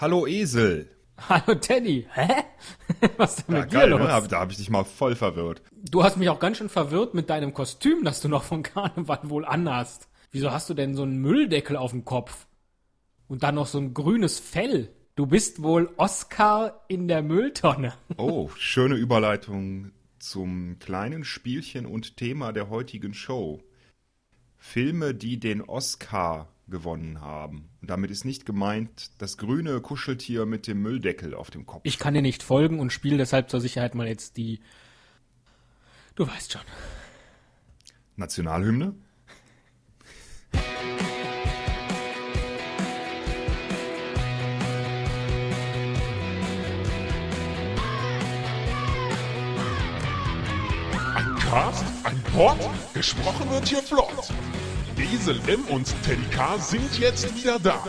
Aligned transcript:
Hallo 0.00 0.26
Esel. 0.26 0.88
Hallo 1.28 1.54
Teddy. 1.56 2.06
Hä? 2.12 2.28
Was 3.16 3.38
ist 3.38 3.48
denn 3.48 3.56
Ja, 3.56 3.62
mit 3.62 3.72
dir 3.72 3.78
geil, 3.78 3.90
los? 3.90 4.00
ne? 4.00 4.28
Da 4.28 4.38
habe 4.40 4.52
ich 4.52 4.58
dich 4.58 4.70
mal 4.70 4.84
voll 4.84 5.16
verwirrt. 5.16 5.60
Du 5.72 6.04
hast 6.04 6.16
mich 6.16 6.28
auch 6.28 6.38
ganz 6.38 6.58
schön 6.58 6.68
verwirrt 6.68 7.14
mit 7.14 7.28
deinem 7.30 7.52
Kostüm, 7.52 8.04
das 8.04 8.20
du 8.20 8.28
noch 8.28 8.44
vom 8.44 8.62
Karneval 8.62 9.18
wohl 9.24 9.44
anhast. 9.44 10.08
Wieso 10.30 10.52
hast 10.52 10.70
du 10.70 10.74
denn 10.74 10.94
so 10.94 11.02
einen 11.02 11.18
Mülldeckel 11.18 11.76
auf 11.76 11.90
dem 11.90 12.04
Kopf? 12.04 12.46
Und 13.26 13.42
dann 13.42 13.56
noch 13.56 13.66
so 13.66 13.78
ein 13.78 13.92
grünes 13.92 14.38
Fell. 14.38 14.90
Du 15.16 15.26
bist 15.26 15.62
wohl 15.62 15.90
Oscar 15.96 16.84
in 16.86 17.08
der 17.08 17.22
Mülltonne. 17.22 17.94
Oh, 18.18 18.50
schöne 18.56 18.94
Überleitung 18.94 19.90
zum 20.20 20.78
kleinen 20.78 21.24
Spielchen 21.24 21.86
und 21.86 22.16
Thema 22.16 22.52
der 22.52 22.70
heutigen 22.70 23.14
Show. 23.14 23.60
Filme, 24.56 25.14
die 25.14 25.40
den 25.40 25.60
Oscar 25.62 26.48
gewonnen 26.70 27.20
haben. 27.20 27.68
Und 27.80 27.90
damit 27.90 28.10
ist 28.10 28.24
nicht 28.24 28.46
gemeint 28.46 29.10
das 29.18 29.36
grüne 29.36 29.80
Kuscheltier 29.80 30.46
mit 30.46 30.66
dem 30.66 30.82
Mülldeckel 30.82 31.34
auf 31.34 31.50
dem 31.50 31.66
Kopf. 31.66 31.80
Ich 31.84 31.98
kann 31.98 32.14
dir 32.14 32.22
nicht 32.22 32.42
folgen 32.42 32.80
und 32.80 32.92
spiele 32.92 33.16
deshalb 33.16 33.50
zur 33.50 33.60
Sicherheit 33.60 33.94
mal 33.94 34.06
jetzt 34.06 34.36
die. 34.36 34.60
Du 36.14 36.26
weißt 36.26 36.52
schon. 36.52 36.62
Nationalhymne? 38.16 38.94
Ein 51.14 51.34
Cast, 51.36 51.84
ein 52.04 52.22
Pod, 52.34 52.58
gesprochen 52.92 53.50
wird 53.50 53.68
hier 53.68 53.82
flott. 53.82 54.32
Esel 55.14 55.40
M 55.48 55.64
und 55.70 55.86
Teddy 56.02 56.22
K 56.30 56.58
sind 56.58 56.98
jetzt 56.98 57.34
wieder 57.34 57.58
da. 57.58 57.82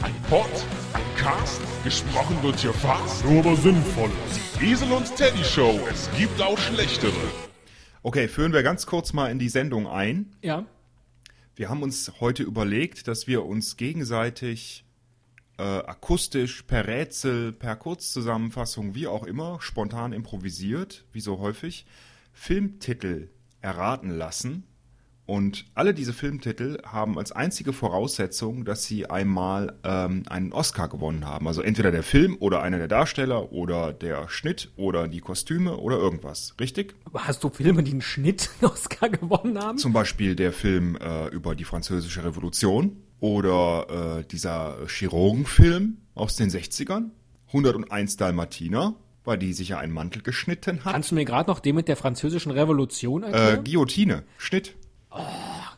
Ein 0.00 0.14
Pod, 0.30 0.48
ein 0.94 1.16
Cast, 1.16 1.60
gesprochen 1.84 2.42
wird 2.42 2.60
hier 2.60 2.72
fast, 2.72 3.24
nur 3.26 3.40
aber 3.40 3.56
sinnvoll. 3.56 4.10
Die 4.58 4.70
Esel 4.70 4.90
und 4.92 5.14
Teddy 5.14 5.44
Show, 5.44 5.78
es 5.90 6.08
gibt 6.16 6.40
auch 6.40 6.56
schlechtere. 6.56 7.12
Okay, 8.02 8.26
führen 8.26 8.54
wir 8.54 8.62
ganz 8.62 8.86
kurz 8.86 9.12
mal 9.12 9.30
in 9.30 9.38
die 9.38 9.50
Sendung 9.50 9.86
ein. 9.86 10.34
Ja. 10.40 10.64
Wir 11.54 11.68
haben 11.68 11.82
uns 11.82 12.10
heute 12.20 12.42
überlegt, 12.42 13.06
dass 13.06 13.26
wir 13.26 13.44
uns 13.44 13.76
gegenseitig 13.76 14.86
äh, 15.58 15.62
akustisch, 15.62 16.62
per 16.62 16.86
Rätsel, 16.86 17.52
per 17.52 17.76
Kurzzusammenfassung, 17.76 18.94
wie 18.94 19.06
auch 19.06 19.24
immer, 19.24 19.58
spontan 19.60 20.14
improvisiert, 20.14 21.04
wie 21.12 21.20
so 21.20 21.38
häufig, 21.38 21.84
Filmtitel 22.32 23.28
erraten 23.60 24.10
lassen. 24.10 24.64
Und 25.24 25.66
alle 25.74 25.94
diese 25.94 26.12
Filmtitel 26.12 26.78
haben 26.84 27.16
als 27.16 27.30
einzige 27.30 27.72
Voraussetzung, 27.72 28.64
dass 28.64 28.84
sie 28.84 29.08
einmal 29.08 29.78
ähm, 29.84 30.24
einen 30.28 30.52
Oscar 30.52 30.88
gewonnen 30.88 31.26
haben. 31.26 31.46
Also 31.46 31.62
entweder 31.62 31.92
der 31.92 32.02
Film 32.02 32.36
oder 32.40 32.60
einer 32.62 32.78
der 32.78 32.88
Darsteller 32.88 33.52
oder 33.52 33.92
der 33.92 34.28
Schnitt 34.28 34.72
oder 34.76 35.06
die 35.06 35.20
Kostüme 35.20 35.76
oder 35.76 35.96
irgendwas. 35.96 36.54
Richtig? 36.58 36.96
Hast 37.14 37.44
du 37.44 37.50
Filme, 37.50 37.84
die 37.84 37.92
einen 37.92 38.00
Schnitt 38.02 38.50
Oscar 38.62 39.08
gewonnen 39.10 39.58
haben? 39.58 39.78
Zum 39.78 39.92
Beispiel 39.92 40.34
der 40.34 40.52
Film 40.52 40.96
äh, 40.96 41.28
über 41.28 41.54
die 41.54 41.64
französische 41.64 42.24
Revolution 42.24 42.96
oder 43.20 44.18
äh, 44.18 44.24
dieser 44.24 44.76
Chirurgenfilm 44.88 45.98
aus 46.14 46.34
den 46.36 46.50
60ern, 46.50 47.10
101 47.48 48.16
Dalmatiner, 48.16 48.96
weil 49.24 49.38
die 49.38 49.52
sich 49.52 49.68
ja 49.68 49.78
einen 49.78 49.92
Mantel 49.92 50.20
geschnitten 50.22 50.84
hat. 50.84 50.92
Kannst 50.94 51.12
du 51.12 51.14
mir 51.14 51.24
gerade 51.24 51.48
noch 51.48 51.60
den 51.60 51.76
mit 51.76 51.86
der 51.86 51.96
französischen 51.96 52.50
Revolution 52.50 53.22
Äh, 53.22 53.26
erklären? 53.26 53.64
Guillotine, 53.64 54.24
Schnitt. 54.36 54.74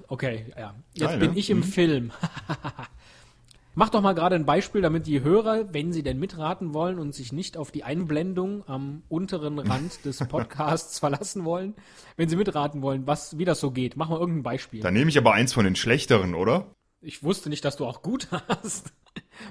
Okay, 0.08 0.46
ja. 0.58 0.74
Jetzt 0.92 1.08
Geil, 1.10 1.18
bin 1.18 1.32
ne? 1.32 1.38
ich 1.38 1.50
im 1.50 1.62
Film. 1.62 2.12
Mach 3.76 3.88
doch 3.88 4.02
mal 4.02 4.14
gerade 4.14 4.36
ein 4.36 4.46
Beispiel, 4.46 4.82
damit 4.82 5.08
die 5.08 5.22
Hörer, 5.22 5.74
wenn 5.74 5.92
sie 5.92 6.04
denn 6.04 6.20
mitraten 6.20 6.74
wollen 6.74 7.00
und 7.00 7.12
sich 7.12 7.32
nicht 7.32 7.56
auf 7.56 7.72
die 7.72 7.82
Einblendung 7.82 8.62
am 8.68 9.02
unteren 9.08 9.58
Rand 9.58 10.04
des 10.04 10.18
Podcasts 10.28 11.00
verlassen 11.00 11.44
wollen, 11.44 11.74
wenn 12.16 12.28
sie 12.28 12.36
mitraten 12.36 12.82
wollen, 12.82 13.08
was, 13.08 13.36
wie 13.36 13.44
das 13.44 13.58
so 13.58 13.72
geht. 13.72 13.96
Mach 13.96 14.08
mal 14.08 14.20
irgendein 14.20 14.44
Beispiel. 14.44 14.80
Dann 14.80 14.94
nehme 14.94 15.10
ich 15.10 15.18
aber 15.18 15.34
eins 15.34 15.52
von 15.52 15.64
den 15.64 15.74
schlechteren, 15.74 16.36
oder? 16.36 16.66
Ich 17.00 17.24
wusste 17.24 17.48
nicht, 17.50 17.64
dass 17.64 17.76
du 17.76 17.84
auch 17.84 18.02
gut 18.02 18.28
hast. 18.48 18.92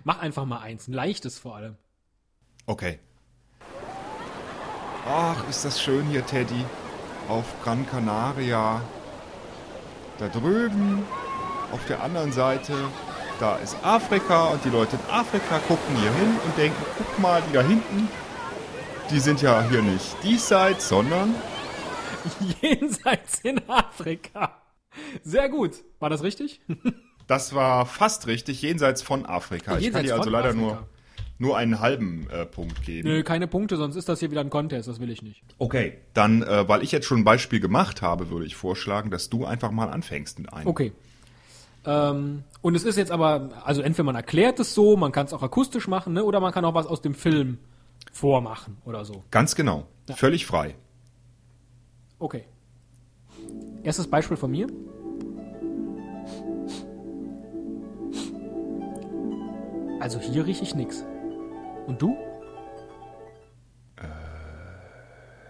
Mach 0.06 0.19
einfach 0.19 0.46
mal 0.46 0.59
eins, 0.59 0.88
ein 0.88 0.94
leichtes 0.94 1.38
vor 1.38 1.57
allem. 1.57 1.75
Okay. 2.66 3.00
Ach, 5.06 5.50
ist 5.50 5.66
das 5.66 5.81
schön 5.81 6.06
hier, 6.07 6.25
Teddy. 6.25 6.63
Auf 7.28 7.46
Gran 7.62 7.86
Canaria. 7.86 8.81
Da 10.19 10.28
drüben, 10.29 11.03
auf 11.72 11.85
der 11.88 12.03
anderen 12.03 12.31
Seite, 12.31 12.74
da 13.40 13.56
ist 13.57 13.75
Afrika 13.84 14.46
und 14.50 14.63
die 14.63 14.69
Leute 14.69 14.96
in 14.96 15.13
Afrika 15.13 15.59
gucken 15.68 15.96
hier 15.97 16.13
hin 16.13 16.35
und 16.46 16.57
denken, 16.57 16.85
guck 16.97 17.19
mal, 17.19 17.41
die 17.50 17.53
da 17.53 17.62
hinten, 17.62 18.07
die 19.09 19.19
sind 19.19 19.41
ja 19.41 19.63
hier 19.69 19.81
nicht 19.81 20.16
diesseits, 20.24 20.88
sondern 20.88 21.34
Jenseits 22.62 23.40
in 23.41 23.59
Afrika. 23.68 24.62
Sehr 25.24 25.50
gut. 25.50 25.84
War 26.00 26.09
das 26.09 26.24
richtig? 26.24 26.62
das 27.28 27.53
war 27.53 27.85
fast 27.85 28.28
richtig, 28.28 28.62
jenseits 28.62 29.01
von 29.01 29.25
Afrika. 29.25 29.78
ich 29.78 29.91
kann 29.91 30.03
Jenseits 30.03 30.07
dir 30.07 30.16
also 30.16 30.30
leider 30.30 30.50
Afrika. 30.50 30.66
nur, 30.66 30.88
nur 31.38 31.57
einen 31.57 31.79
halben 31.79 32.27
äh, 32.29 32.45
Punkt 32.45 32.83
geben. 32.83 33.09
Nö, 33.09 33.23
keine 33.23 33.47
Punkte, 33.47 33.77
sonst 33.77 33.95
ist 33.95 34.07
das 34.07 34.19
hier 34.19 34.31
wieder 34.31 34.41
ein 34.41 34.49
Contest, 34.49 34.88
das 34.88 34.99
will 34.99 35.09
ich 35.09 35.21
nicht. 35.21 35.44
Okay, 35.57 35.97
dann, 36.13 36.41
äh, 36.44 36.67
weil 36.67 36.83
ich 36.83 36.91
jetzt 36.91 37.05
schon 37.05 37.19
ein 37.19 37.23
Beispiel 37.23 37.59
gemacht 37.59 38.01
habe, 38.01 38.29
würde 38.29 38.45
ich 38.45 38.55
vorschlagen, 38.55 39.11
dass 39.11 39.29
du 39.29 39.45
einfach 39.45 39.71
mal 39.71 39.89
anfängst 39.89 40.39
mit 40.39 40.53
einem. 40.53 40.67
Okay. 40.67 40.94
Ähm, 41.85 42.44
und 42.61 42.75
es 42.75 42.83
ist 42.85 42.97
jetzt 42.97 43.11
aber, 43.11 43.49
also 43.66 43.81
entweder 43.81 44.03
man 44.03 44.16
erklärt 44.16 44.59
es 44.59 44.73
so, 44.73 44.95
man 44.95 45.11
kann 45.11 45.25
es 45.25 45.33
auch 45.33 45.44
akustisch 45.44 45.88
machen, 45.88 46.13
ne? 46.13 46.23
oder 46.23 46.39
man 46.39 46.53
kann 46.53 46.63
auch 46.66 46.73
was 46.73 46.88
aus 46.88 47.01
dem 47.01 47.13
Film 47.13 47.57
vormachen 48.11 48.77
oder 48.85 49.03
so. 49.05 49.23
Ganz 49.31 49.55
genau. 49.55 49.88
Völlig 50.15 50.45
frei. 50.45 50.75
Okay. 52.19 52.45
Erstes 53.83 54.07
Beispiel 54.07 54.38
von 54.38 54.51
mir. 54.51 54.67
Also 60.00 60.19
hier 60.19 60.45
rieche 60.45 60.63
ich 60.63 60.75
nix. 60.75 61.03
Und 61.88 62.01
du? 62.01 62.17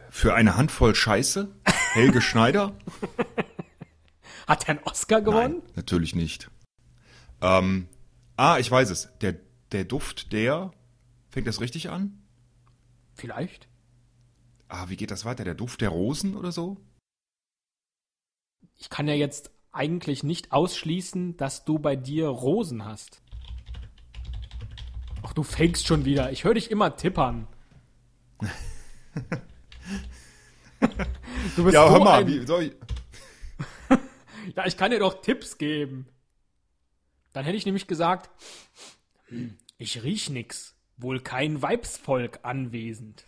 Für 0.09 0.33
eine 0.35 0.55
Handvoll 0.57 0.95
Scheiße? 0.95 1.53
Helge 1.94 2.21
Schneider? 2.23 2.75
Hat 4.47 4.63
er 4.63 4.69
einen 4.69 4.83
Oscar 4.83 5.21
gewonnen? 5.21 5.61
Nein, 5.63 5.73
natürlich 5.75 6.16
nicht. 6.16 6.49
Ähm, 7.41 7.88
ah, 8.38 8.57
ich 8.59 8.69
weiß 8.69 8.89
es. 8.89 9.09
Der, 9.21 9.35
der 9.71 9.85
Duft 9.85 10.31
der. 10.31 10.71
Fängt 11.29 11.47
das 11.47 11.61
richtig 11.61 11.89
an? 11.89 12.21
Vielleicht. 13.15 13.67
Ah, 14.67 14.89
wie 14.89 14.97
geht 14.97 15.11
das 15.11 15.25
weiter? 15.25 15.44
Der 15.44 15.55
Duft 15.55 15.81
der 15.81 15.89
Rosen 15.89 16.35
oder 16.35 16.51
so? 16.51 16.77
Ich 18.75 18.89
kann 18.89 19.07
ja 19.07 19.13
jetzt 19.13 19.51
eigentlich 19.71 20.23
nicht 20.23 20.51
ausschließen, 20.51 21.38
dass 21.38 21.65
du 21.65 21.79
bei 21.79 21.95
dir 21.95 22.27
Rosen 22.27 22.85
hast. 22.85 23.22
Ach, 25.33 25.35
du 25.35 25.41
fakest 25.41 25.88
schon 25.88 26.05
wieder. 26.05 26.31
Ich 26.31 26.44
höre 26.44 26.53
dich 26.53 26.69
immer 26.69 26.95
tippern. 26.95 27.47
du 31.55 31.63
bist 31.63 31.73
Ja, 31.73 31.88
so 31.88 31.94
hör 31.94 32.03
mal, 32.03 32.19
ein, 32.19 32.27
wie 32.27 32.45
soll 32.45 32.63
ich. 32.63 32.73
Ja, 34.55 34.67
ich 34.67 34.77
kann 34.77 34.91
dir 34.91 34.99
doch 34.99 35.21
Tipps 35.21 35.57
geben. 35.57 36.05
Dann 37.31 37.45
hätte 37.45 37.57
ich 37.57 37.66
nämlich 37.66 37.88
gesagt, 37.88 38.29
ich 39.79 40.03
riech 40.03 40.29
nix. 40.29 40.75
Wohl 40.97 41.19
kein 41.21 41.61
Weibsvolk 41.63 42.41
anwesend. 42.44 43.25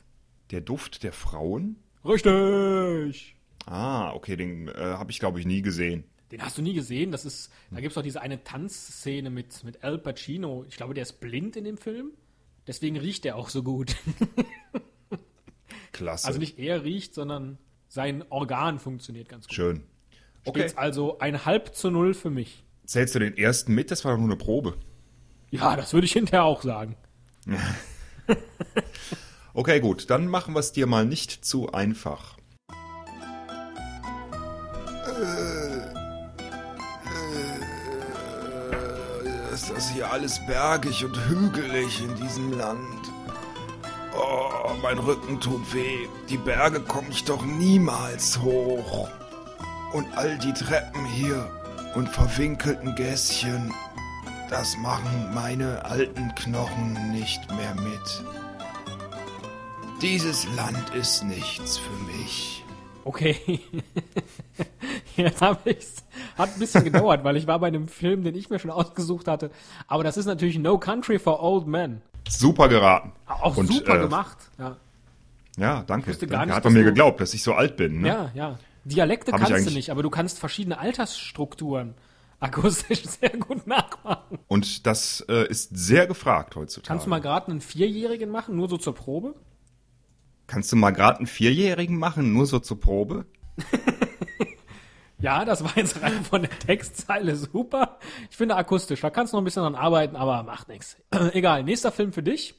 Der 0.51 0.61
Duft 0.61 1.01
der 1.01 1.13
Frauen? 1.13 1.77
Richtig. 2.03 3.35
Ah, 3.65 4.11
okay, 4.13 4.35
den 4.35 4.67
äh, 4.67 4.73
habe 4.75 5.09
ich, 5.09 5.19
glaube 5.19 5.39
ich, 5.39 5.47
nie 5.47 5.63
gesehen. 5.63 6.03
Den 6.35 6.43
hast 6.43 6.57
du 6.57 6.61
nie 6.61 6.73
gesehen. 6.73 7.13
Das 7.13 7.23
ist, 7.23 7.49
da 7.71 7.79
gibt's 7.79 7.95
doch 7.95 8.01
diese 8.01 8.21
eine 8.21 8.43
Tanzszene 8.43 9.29
mit, 9.29 9.63
mit 9.63 9.85
Al 9.85 9.97
Pacino. 9.97 10.65
Ich 10.67 10.75
glaube, 10.75 10.93
der 10.93 11.03
ist 11.03 11.21
blind 11.21 11.55
in 11.55 11.63
dem 11.63 11.77
Film. 11.77 12.11
Deswegen 12.67 12.97
riecht 12.97 13.25
er 13.25 13.37
auch 13.37 13.47
so 13.47 13.63
gut. 13.63 13.95
Klasse. 15.93 16.27
Also 16.27 16.39
nicht 16.39 16.59
er 16.59 16.83
riecht, 16.83 17.13
sondern 17.13 17.57
sein 17.87 18.21
Organ 18.29 18.79
funktioniert 18.79 19.29
ganz 19.29 19.47
gut. 19.47 19.55
Schön. 19.55 19.83
Okay. 20.43 20.59
Steht's 20.59 20.77
also 20.77 21.19
ein 21.19 21.45
halb 21.45 21.73
zu 21.73 21.89
null 21.89 22.13
für 22.13 22.31
mich. 22.31 22.65
Zählst 22.85 23.15
du 23.15 23.19
den 23.19 23.37
ersten 23.37 23.73
mit? 23.73 23.89
Das 23.89 24.03
war 24.03 24.11
doch 24.11 24.19
nur 24.19 24.27
eine 24.27 24.35
Probe. 24.35 24.75
Ja, 25.51 25.77
das 25.77 25.93
würde 25.93 26.03
ich 26.03 26.11
hinterher 26.11 26.43
auch 26.43 26.63
sagen. 26.63 26.97
Okay, 29.57 29.79
gut, 29.79 30.09
dann 30.09 30.27
machen 30.27 30.53
wir 30.53 30.59
es 30.59 30.73
dir 30.73 30.85
mal 30.85 31.05
nicht 31.05 31.45
zu 31.45 31.71
einfach. 31.71 32.34
Hier 39.95 40.11
alles 40.11 40.45
bergig 40.45 41.05
und 41.05 41.17
hügelig 41.29 42.01
in 42.01 42.15
diesem 42.15 42.51
Land? 42.51 43.11
Oh, 44.13 44.73
mein 44.81 44.99
Rücken 44.99 45.39
tut 45.39 45.73
weh. 45.73 46.07
Die 46.29 46.37
Berge 46.37 46.81
komme 46.81 47.07
ich 47.11 47.23
doch 47.23 47.45
niemals 47.45 48.41
hoch. 48.41 49.07
Und 49.93 50.05
all 50.17 50.37
die 50.37 50.53
Treppen 50.53 51.05
hier 51.05 51.49
und 51.95 52.09
verwinkelten 52.09 52.93
Gässchen. 52.95 53.73
das 54.49 54.77
machen 54.77 55.33
meine 55.33 55.85
alten 55.85 56.35
Knochen 56.35 57.11
nicht 57.11 57.49
mehr 57.51 57.73
mit. 57.75 58.23
Dieses 60.01 60.45
Land 60.57 60.93
ist 60.93 61.23
nichts 61.23 61.77
für 61.77 62.17
mich. 62.17 62.65
Okay. 63.05 63.61
Jetzt 65.23 65.41
habe 65.41 65.69
ich's. 65.69 66.03
Hat 66.37 66.53
ein 66.53 66.59
bisschen 66.59 66.83
gedauert, 66.83 67.23
weil 67.23 67.37
ich 67.37 67.47
war 67.47 67.59
bei 67.59 67.67
einem 67.67 67.87
Film, 67.87 68.23
den 68.23 68.35
ich 68.35 68.49
mir 68.49 68.59
schon 68.59 68.71
ausgesucht 68.71 69.27
hatte. 69.27 69.51
Aber 69.87 70.03
das 70.03 70.17
ist 70.17 70.25
natürlich 70.25 70.57
No 70.59 70.77
Country 70.77 71.19
for 71.19 71.41
Old 71.41 71.67
Men. 71.67 72.01
Super 72.27 72.67
geraten. 72.67 73.11
Auch 73.27 73.55
Und, 73.57 73.67
super 73.67 73.97
äh, 73.97 74.01
gemacht. 74.01 74.37
Ja, 74.57 74.77
Ja, 75.57 75.83
danke. 75.83 76.11
gar 76.11 76.27
danke. 76.27 76.45
nicht, 76.47 76.55
Hat 76.55 76.63
man 76.63 76.73
mir 76.73 76.83
geglaubt, 76.83 77.21
dass 77.21 77.33
ich 77.33 77.43
so 77.43 77.53
alt 77.53 77.77
bin. 77.77 78.01
Ne? 78.01 78.07
ja. 78.07 78.31
ja. 78.33 78.59
Dialekte 78.85 79.31
Hab 79.31 79.41
ich 79.41 79.47
kannst 79.47 79.67
du 79.67 79.73
nicht, 79.73 79.89
aber 79.89 80.03
du 80.03 80.11
kannst 80.11 80.37
verschiedene 80.37 80.77
Altersstrukturen 80.77 81.95
akustisch 82.39 83.03
sehr 83.19 83.31
gut 83.31 83.65
nachmachen. 83.65 84.37
Und 84.47 84.85
das 84.85 85.25
äh, 85.27 85.47
ist 85.47 85.75
sehr 85.75 86.05
gefragt 86.05 86.55
heutzutage. 86.55 86.87
Kannst 86.87 87.07
du 87.07 87.09
mal 87.09 87.19
gerade 87.21 87.47
einen 87.47 87.61
Vierjährigen 87.61 88.29
machen, 88.29 88.55
nur 88.55 88.69
so 88.69 88.77
zur 88.77 88.93
Probe? 88.93 89.33
Kannst 90.45 90.71
du 90.71 90.75
mal 90.75 90.91
gerade 90.91 91.17
einen 91.17 91.27
Vierjährigen 91.27 91.97
machen, 91.97 92.33
nur 92.33 92.45
so 92.45 92.59
zur 92.59 92.79
Probe? 92.79 93.25
Ja, 95.25 95.43
das 95.43 95.63
war 95.63 95.75
jetzt 95.75 96.03
rein 96.03 96.23
von 96.23 96.43
der 96.43 96.51
Textzeile 96.51 97.35
super. 97.35 97.97
Ich 98.29 98.37
finde 98.37 98.55
akustisch, 98.55 99.01
da 99.01 99.09
kannst 99.09 99.33
du 99.33 99.37
noch 99.37 99.41
ein 99.41 99.45
bisschen 99.45 99.63
dran 99.63 99.73
arbeiten, 99.73 100.15
aber 100.15 100.43
macht 100.43 100.67
nichts. 100.67 100.97
Egal, 101.33 101.63
nächster 101.63 101.91
Film 101.91 102.13
für 102.13 102.21
dich. 102.21 102.53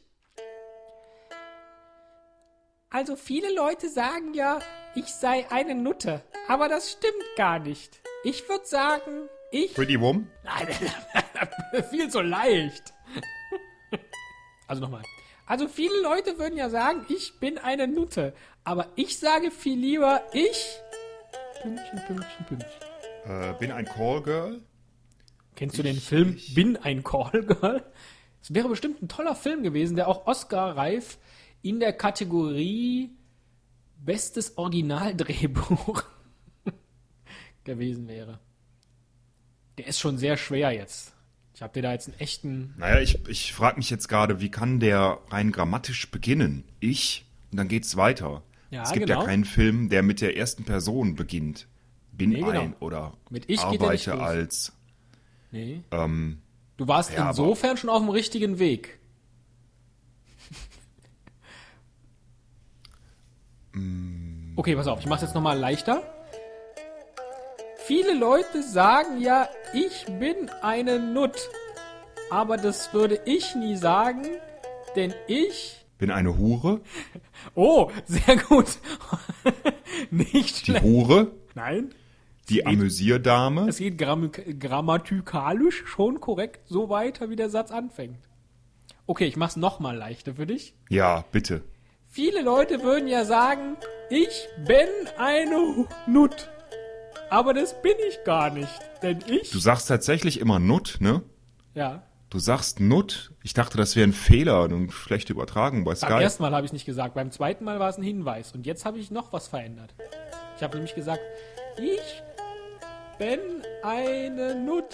Also 2.90 3.14
viele 3.14 3.54
Leute 3.54 3.88
sagen 3.88 4.34
ja, 4.34 4.58
ich 4.96 5.06
sei 5.06 5.46
eine 5.48 5.76
Nutte, 5.76 6.24
aber 6.48 6.68
das 6.68 6.90
stimmt 6.90 7.14
gar 7.36 7.60
nicht. 7.60 8.00
Ich 8.24 8.48
würde 8.48 8.66
sagen, 8.66 9.28
ich... 9.52 9.72
Pretty 9.74 10.00
Woman? 10.00 10.28
Nein, 10.42 10.66
viel 11.90 12.10
zu 12.10 12.20
leicht. 12.20 12.92
Also 14.66 14.82
nochmal. 14.82 15.02
Also 15.46 15.68
viele 15.68 16.02
Leute 16.02 16.40
würden 16.40 16.58
ja 16.58 16.68
sagen, 16.68 17.06
ich 17.08 17.38
bin 17.38 17.58
eine 17.58 17.86
Nutte, 17.86 18.34
aber 18.64 18.88
ich 18.96 19.20
sage 19.20 19.52
viel 19.52 19.78
lieber, 19.78 20.22
ich... 20.32 20.80
Pünktchen, 21.66 21.98
Pünktchen, 22.06 22.46
Pünktchen. 22.46 22.80
Äh, 23.24 23.52
bin 23.58 23.72
ein 23.72 23.86
Callgirl? 23.86 24.60
Kennst 25.56 25.76
du 25.76 25.82
den 25.82 25.96
Film 25.96 26.38
Bin 26.54 26.76
ein 26.76 27.02
Callgirl? 27.02 27.82
Es 28.40 28.54
wäre 28.54 28.68
bestimmt 28.68 29.02
ein 29.02 29.08
toller 29.08 29.34
Film 29.34 29.64
gewesen, 29.64 29.96
der 29.96 30.06
auch 30.06 30.28
Oscar-reif 30.28 31.18
in 31.62 31.80
der 31.80 31.92
Kategorie 31.92 33.10
Bestes 33.98 34.56
Originaldrehbuch 34.56 36.04
gewesen 37.64 38.06
wäre. 38.06 38.38
Der 39.78 39.88
ist 39.88 39.98
schon 39.98 40.18
sehr 40.18 40.36
schwer 40.36 40.70
jetzt. 40.70 41.14
Ich 41.52 41.62
habe 41.62 41.72
dir 41.72 41.82
da 41.82 41.92
jetzt 41.92 42.06
einen 42.06 42.20
echten. 42.20 42.74
Naja, 42.76 43.00
ich, 43.00 43.26
ich 43.26 43.52
frage 43.52 43.78
mich 43.78 43.90
jetzt 43.90 44.06
gerade, 44.06 44.40
wie 44.40 44.52
kann 44.52 44.78
der 44.78 45.18
rein 45.30 45.50
grammatisch 45.50 46.12
beginnen? 46.12 46.62
Ich 46.78 47.26
und 47.50 47.56
dann 47.56 47.66
geht's 47.66 47.96
weiter. 47.96 48.44
Ja, 48.76 48.82
es 48.82 48.93
gibt 48.93 49.06
genau. 49.06 49.20
ja 49.20 49.26
keinen 49.26 49.44
Film, 49.46 49.88
der 49.88 50.02
mit 50.02 50.20
der 50.20 50.37
ersten 50.37 50.64
Person 50.64 51.14
beginnt. 51.14 51.67
Bin 52.12 52.31
Nee, 52.31 52.40
genau. 52.40 52.50
ein 52.50 52.75
oder 52.81 53.14
Mit 53.31 53.44
ich 53.49 53.67
geht 53.70 53.81
er 53.81 53.90
nicht 53.93 54.08
arbeite 54.08 54.23
als. 54.25 54.73
Nee. 55.50 55.81
Ähm, 55.90 56.43
Du 56.76 56.87
warst 56.87 57.14
Ja, 57.14 57.31
insofern 57.31 57.78
schon 57.78 57.88
auf 57.88 58.00
dem 58.00 58.11
richtigen 58.11 58.58
Weg. 58.58 58.99
Okay, 64.56 64.76
pass 64.76 64.87
auf, 64.87 65.00
ich 65.00 65.06
mach's 65.06 65.23
jetzt 65.23 65.34
nochmal 65.34 65.58
leichter. 65.58 66.02
Viele 67.78 68.14
Leute 68.14 68.62
sagen 68.62 69.20
ja, 69.20 69.49
ich 69.73 70.05
bin 70.19 70.50
eine 70.62 70.99
Nutt. 70.99 71.49
Aber 72.31 72.56
das 72.56 72.93
würde 72.93 73.20
ich 73.25 73.55
nie 73.55 73.76
sagen, 73.76 74.26
denn 74.96 75.14
ich. 75.28 75.86
Bin 75.98 76.10
eine 76.10 76.37
Hure. 76.38 76.81
Oh, 77.54 77.90
sehr 78.04 78.37
gut. 78.37 78.78
Nicht 80.10 80.66
Die 80.66 80.72
schlecht. 80.72 80.84
Hure. 80.84 81.32
Nein. 81.54 81.94
Die 82.48 82.66
Amüsierdame. 82.66 83.69
Es 83.69 83.78
geht 83.78 83.98
gramm 83.98 84.31
grammatikalisch 84.31 85.84
schon 85.87 86.20
korrekt 86.20 86.60
so 86.69 86.88
weiter, 86.88 87.28
wie 87.31 87.37
der 87.37 87.50
Satz 87.50 87.70
anfängt. 87.70 88.19
Okay, 89.06 89.26
ich 89.26 89.37
mach's 89.37 89.56
nochmal 89.56 89.96
leichter 89.96 90.34
für 90.34 90.46
dich. 90.46 90.75
Ja, 90.88 91.25
bitte. 91.32 91.62
Viele 92.08 92.42
Leute 92.42 92.82
würden 92.82 93.08
ja 93.08 93.25
sagen, 93.25 93.76
ich 94.10 94.49
bin 94.66 94.88
eine 95.19 95.87
Nut. 96.06 96.49
Aber 97.31 97.54
das 97.54 97.81
bin 97.82 97.94
ich 98.08 98.22
gar 98.25 98.50
nicht. 98.50 98.70
Denn 99.02 99.19
ich. 99.26 99.50
Du 99.50 99.58
sagst 99.58 99.88
tatsächlich 99.88 100.40
immer 100.40 100.58
Nut, 100.58 100.99
ne? 101.00 101.22
ja. 101.75 102.02
Du 102.37 102.41
sagst 102.41 102.81
Nut. 102.81 103.33
Ich 103.43 103.55
dachte, 103.55 103.79
das 103.79 103.97
wäre 103.97 104.06
ein 104.06 104.12
Fehler 104.12 104.65
und 104.65 104.93
schlechte 104.93 105.33
Übertragung 105.33 105.85
bei 105.85 105.93
Beim 105.93 105.97
Skype. 105.97 106.23
ersten 106.23 106.43
Mal 106.43 106.53
habe 106.53 106.67
ich 106.67 106.73
nicht 106.75 106.85
gesagt. 106.85 107.15
Beim 107.15 107.31
zweiten 107.31 107.65
Mal 107.65 107.81
war 107.81 107.88
es 107.88 107.97
ein 107.97 108.03
Hinweis. 108.03 108.53
Und 108.53 108.67
jetzt 108.67 108.85
habe 108.85 108.99
ich 108.99 109.11
noch 109.11 109.33
was 109.33 109.49
verändert. 109.49 109.94
Ich 110.55 110.62
habe 110.62 110.75
nämlich 110.75 110.94
gesagt, 110.94 111.23
ich 111.79 112.23
bin 113.19 113.41
eine 113.83 114.55
Nut. 114.55 114.85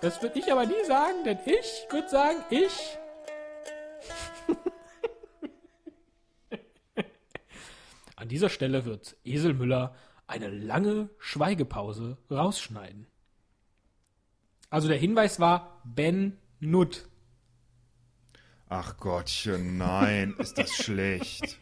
Das 0.00 0.22
würde 0.22 0.38
ich 0.38 0.52
aber 0.52 0.64
nie 0.64 0.84
sagen, 0.86 1.24
denn 1.24 1.40
ich 1.44 1.92
würde 1.92 2.08
sagen, 2.08 2.36
ich. 2.50 2.96
An 8.14 8.28
dieser 8.28 8.48
Stelle 8.48 8.84
wird 8.84 9.16
Esel 9.24 9.54
Müller 9.54 9.96
eine 10.28 10.50
lange 10.50 11.08
Schweigepause 11.18 12.16
rausschneiden. 12.30 13.08
Also 14.70 14.86
der 14.86 14.98
Hinweis 14.98 15.40
war 15.40 15.82
Ben 15.82 16.38
Nut. 16.60 17.08
Ach 18.68 18.96
Gottchen, 18.96 19.78
nein, 19.78 20.34
ist 20.38 20.58
das 20.58 20.74
schlecht. 20.74 21.58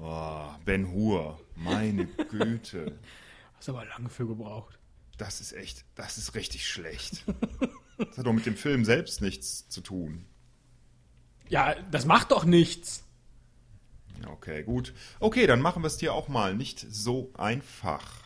Oh, 0.00 0.48
Ben 0.64 0.90
Hur, 0.90 1.40
meine 1.56 2.06
Güte. 2.06 2.98
Hast 3.54 3.68
aber 3.68 3.84
lange 3.84 4.10
für 4.10 4.26
gebraucht. 4.26 4.78
Das 5.16 5.40
ist 5.40 5.52
echt, 5.52 5.84
das 5.94 6.18
ist 6.18 6.34
richtig 6.34 6.68
schlecht. 6.68 7.24
Das 7.98 8.18
hat 8.18 8.26
doch 8.26 8.32
mit 8.32 8.46
dem 8.46 8.56
Film 8.56 8.84
selbst 8.84 9.22
nichts 9.22 9.68
zu 9.68 9.80
tun. 9.80 10.26
Ja, 11.48 11.74
das 11.90 12.04
macht 12.04 12.32
doch 12.32 12.44
nichts. 12.44 13.04
Okay, 14.26 14.62
gut. 14.62 14.94
Okay, 15.20 15.46
dann 15.46 15.60
machen 15.60 15.82
wir 15.82 15.86
es 15.86 15.96
dir 15.96 16.12
auch 16.12 16.28
mal 16.28 16.54
nicht 16.54 16.84
so 16.88 17.32
einfach. 17.34 18.24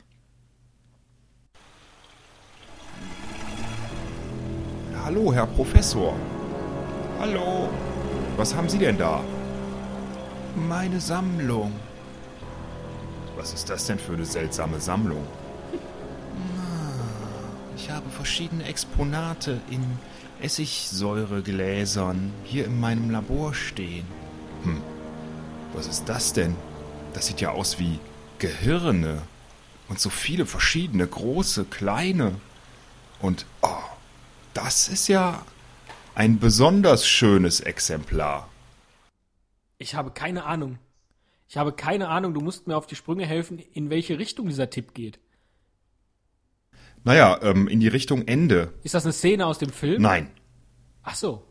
Hallo, 5.08 5.32
Herr 5.32 5.46
Professor. 5.46 6.14
Hallo. 7.18 7.70
Was 8.36 8.54
haben 8.54 8.68
Sie 8.68 8.76
denn 8.76 8.98
da? 8.98 9.24
Meine 10.54 11.00
Sammlung. 11.00 11.72
Was 13.34 13.54
ist 13.54 13.70
das 13.70 13.86
denn 13.86 13.98
für 13.98 14.12
eine 14.12 14.26
seltsame 14.26 14.78
Sammlung? 14.80 15.26
Ich 17.74 17.88
habe 17.90 18.10
verschiedene 18.10 18.64
Exponate 18.64 19.62
in 19.70 19.82
Essigsäuregläsern 20.42 22.30
hier 22.44 22.66
in 22.66 22.78
meinem 22.78 23.08
Labor 23.08 23.54
stehen. 23.54 24.04
Hm, 24.64 24.82
was 25.72 25.86
ist 25.86 26.06
das 26.06 26.34
denn? 26.34 26.54
Das 27.14 27.28
sieht 27.28 27.40
ja 27.40 27.52
aus 27.52 27.78
wie 27.78 27.98
Gehirne. 28.38 29.22
Und 29.88 30.00
so 30.00 30.10
viele 30.10 30.44
verschiedene, 30.44 31.06
große, 31.06 31.64
kleine. 31.64 32.34
Und, 33.22 33.46
oh, 33.62 33.77
das 34.64 34.88
ist 34.88 35.06
ja 35.06 35.46
ein 36.16 36.40
besonders 36.40 37.06
schönes 37.06 37.60
Exemplar. 37.60 38.48
Ich 39.78 39.94
habe 39.94 40.10
keine 40.10 40.46
Ahnung. 40.46 40.80
Ich 41.48 41.56
habe 41.56 41.72
keine 41.72 42.08
Ahnung, 42.08 42.34
du 42.34 42.40
musst 42.40 42.66
mir 42.66 42.76
auf 42.76 42.86
die 42.86 42.96
Sprünge 42.96 43.24
helfen, 43.24 43.60
in 43.60 43.88
welche 43.88 44.18
Richtung 44.18 44.48
dieser 44.48 44.68
Tipp 44.68 44.94
geht. 44.94 45.20
Naja, 47.04 47.38
ähm, 47.42 47.68
in 47.68 47.78
die 47.78 47.86
Richtung 47.86 48.26
Ende. 48.26 48.74
Ist 48.82 48.94
das 48.94 49.04
eine 49.04 49.12
Szene 49.12 49.46
aus 49.46 49.58
dem 49.58 49.70
Film? 49.70 50.02
Nein. 50.02 50.28
Ach 51.04 51.14
so. 51.14 51.46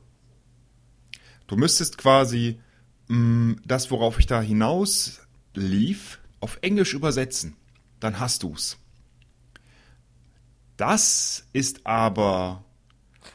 Du 1.47 1.55
müsstest 1.55 1.97
quasi 1.97 2.59
mh, 3.07 3.55
das, 3.65 3.89
worauf 3.89 4.19
ich 4.19 4.25
da 4.25 4.41
hinaus 4.41 5.21
lief, 5.53 6.19
auf 6.41 6.59
Englisch 6.61 6.93
übersetzen. 6.93 7.55
Dann 8.01 8.19
hast 8.19 8.43
du's. 8.43 8.77
Das 10.75 11.47
ist 11.53 11.87
aber. 11.87 12.65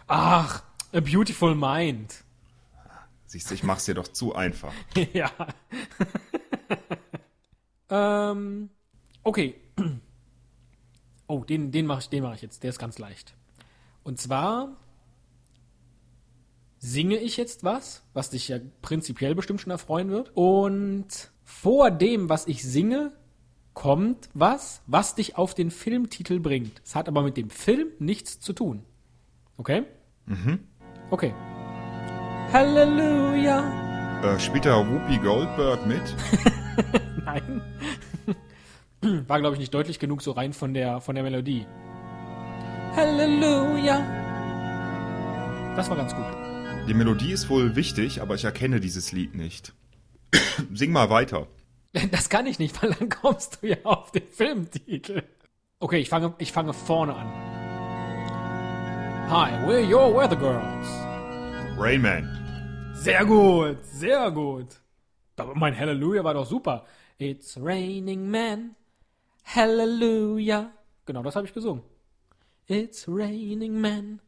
Ach, 0.06 0.62
A 0.92 1.00
Beautiful 1.00 1.54
Mind. 1.54 2.24
Siehst 3.26 3.50
du, 3.50 3.54
ich 3.54 3.62
mach's 3.62 3.86
dir 3.86 3.94
doch 3.94 4.08
zu 4.08 4.34
einfach. 4.34 4.72
ja. 5.14 5.30
ähm, 8.30 8.70
okay. 9.22 9.56
Oh, 11.28 11.44
den, 11.44 11.70
den 11.72 11.86
mache 11.86 12.00
ich, 12.00 12.08
den 12.10 12.24
mache 12.24 12.34
ich 12.34 12.42
jetzt. 12.42 12.62
Der 12.62 12.68
ist 12.68 12.78
ganz 12.78 12.98
leicht. 12.98 13.34
Und 14.02 14.20
zwar 14.20 14.76
singe 16.78 17.16
ich 17.16 17.38
jetzt 17.38 17.64
was, 17.64 18.02
was 18.12 18.28
dich 18.28 18.48
ja 18.48 18.58
prinzipiell 18.82 19.34
bestimmt 19.34 19.62
schon 19.62 19.70
erfreuen 19.70 20.10
wird. 20.10 20.32
Und 20.34 21.30
vor 21.42 21.90
dem, 21.90 22.28
was 22.28 22.46
ich 22.48 22.62
singe, 22.62 23.12
kommt 23.72 24.28
was, 24.34 24.82
was 24.86 25.14
dich 25.14 25.38
auf 25.38 25.54
den 25.54 25.70
Filmtitel 25.70 26.38
bringt. 26.38 26.82
Es 26.84 26.94
hat 26.94 27.08
aber 27.08 27.22
mit 27.22 27.38
dem 27.38 27.48
Film 27.48 27.88
nichts 27.98 28.40
zu 28.40 28.52
tun. 28.52 28.84
Okay? 29.56 29.84
Mhm. 30.26 30.60
Okay. 31.10 31.34
Halleluja. 32.52 34.20
Äh, 34.22 34.38
spielt 34.38 34.66
da 34.66 34.78
Whoopi 34.86 35.18
Goldberg 35.18 35.86
mit? 35.86 36.02
Nein. 37.24 37.60
War, 39.26 39.40
glaube 39.40 39.54
ich, 39.54 39.60
nicht 39.60 39.74
deutlich 39.74 39.98
genug 39.98 40.22
so 40.22 40.32
rein 40.32 40.52
von 40.52 40.74
der, 40.74 41.00
von 41.00 41.14
der 41.14 41.24
Melodie. 41.24 41.66
Halleluja. 42.94 43.98
Das 45.76 45.88
war 45.88 45.96
ganz 45.96 46.14
gut. 46.14 46.26
Die 46.88 46.94
Melodie 46.94 47.32
ist 47.32 47.48
wohl 47.48 47.74
wichtig, 47.74 48.20
aber 48.20 48.34
ich 48.34 48.44
erkenne 48.44 48.80
dieses 48.80 49.12
Lied 49.12 49.34
nicht. 49.34 49.72
Sing 50.72 50.92
mal 50.92 51.10
weiter. 51.10 51.46
Das 52.10 52.30
kann 52.30 52.46
ich 52.46 52.58
nicht, 52.58 52.82
weil 52.82 52.94
dann 52.94 53.10
kommst 53.10 53.58
du 53.60 53.68
ja 53.68 53.76
auf 53.84 54.12
den 54.12 54.26
Filmtitel. 54.26 55.24
Okay, 55.78 55.98
ich 55.98 56.08
fange, 56.08 56.34
ich 56.38 56.50
fange 56.50 56.72
vorne 56.72 57.14
an. 57.14 57.51
Hi, 59.28 59.50
we're 59.66 59.80
your 59.80 60.12
weather 60.14 60.36
girls. 60.36 60.86
Rayman. 61.78 62.28
Sehr 62.94 63.24
gut, 63.24 63.78
sehr 63.84 64.30
gut. 64.30 64.80
Aber 65.36 65.54
mein 65.54 65.76
Halleluja 65.78 66.22
war 66.24 66.34
doch 66.34 66.46
super. 66.46 66.84
It's 67.18 67.56
raining 67.60 68.30
man. 68.30 68.76
Hallelujah. 69.44 70.72
Genau, 71.06 71.22
das 71.22 71.34
habe 71.36 71.46
ich 71.46 71.54
gesungen. 71.54 71.82
It's 72.68 73.08
raining 73.08 73.80
man. 73.80 74.20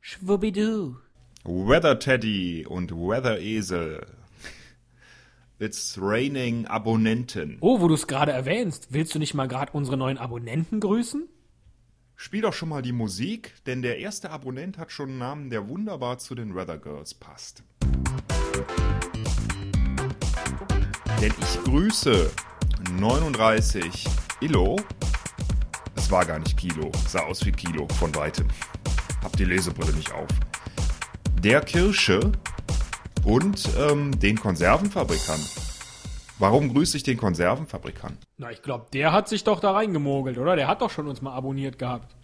Schwubbidoo. 0.00 0.96
Weather 1.44 1.98
Teddy 1.98 2.66
und 2.66 2.92
Weather 2.92 3.38
Esel. 3.40 4.06
It's 5.58 5.98
raining 6.00 6.66
Abonnenten. 6.66 7.56
Oh, 7.60 7.80
wo 7.80 7.88
du 7.88 7.94
es 7.94 8.06
gerade 8.06 8.32
erwähnst, 8.32 8.92
willst 8.92 9.14
du 9.14 9.18
nicht 9.18 9.32
mal 9.34 9.48
gerade 9.48 9.72
unsere 9.72 9.96
neuen 9.96 10.18
Abonnenten 10.18 10.80
grüßen? 10.80 11.28
Spiel 12.18 12.40
doch 12.40 12.54
schon 12.54 12.70
mal 12.70 12.80
die 12.80 12.92
Musik, 12.92 13.52
denn 13.66 13.82
der 13.82 13.98
erste 13.98 14.30
Abonnent 14.30 14.78
hat 14.78 14.90
schon 14.90 15.10
einen 15.10 15.18
Namen, 15.18 15.50
der 15.50 15.68
wunderbar 15.68 16.16
zu 16.16 16.34
den 16.34 16.54
Weather 16.54 16.78
Girls 16.78 17.12
passt. 17.12 17.62
Denn 21.20 21.32
ich 21.38 21.64
grüße 21.64 22.30
39 22.98 24.06
Illo. 24.40 24.76
Es 25.94 26.10
war 26.10 26.24
gar 26.24 26.38
nicht 26.38 26.56
Kilo, 26.56 26.90
sah 27.06 27.20
aus 27.20 27.44
wie 27.44 27.52
Kilo 27.52 27.86
von 27.98 28.14
weitem. 28.14 28.48
Hab 29.22 29.36
die 29.36 29.44
Lesebrille 29.44 29.92
nicht 29.92 30.12
auf. 30.12 30.28
Der 31.42 31.60
Kirsche 31.60 32.32
und 33.24 33.68
ähm, 33.78 34.18
den 34.18 34.40
Konservenfabrikant. 34.40 35.65
Warum 36.38 36.72
grüße 36.72 36.98
ich 36.98 37.02
den 37.02 37.16
Konservenfabrikant? 37.16 38.18
Na, 38.36 38.50
ich 38.50 38.62
glaube, 38.62 38.86
der 38.92 39.12
hat 39.12 39.28
sich 39.28 39.44
doch 39.44 39.60
da 39.60 39.72
reingemogelt, 39.72 40.36
oder? 40.38 40.54
Der 40.54 40.68
hat 40.68 40.82
doch 40.82 40.90
schon 40.90 41.08
uns 41.08 41.22
mal 41.22 41.32
abonniert 41.34 41.78
gehabt. 41.78 42.14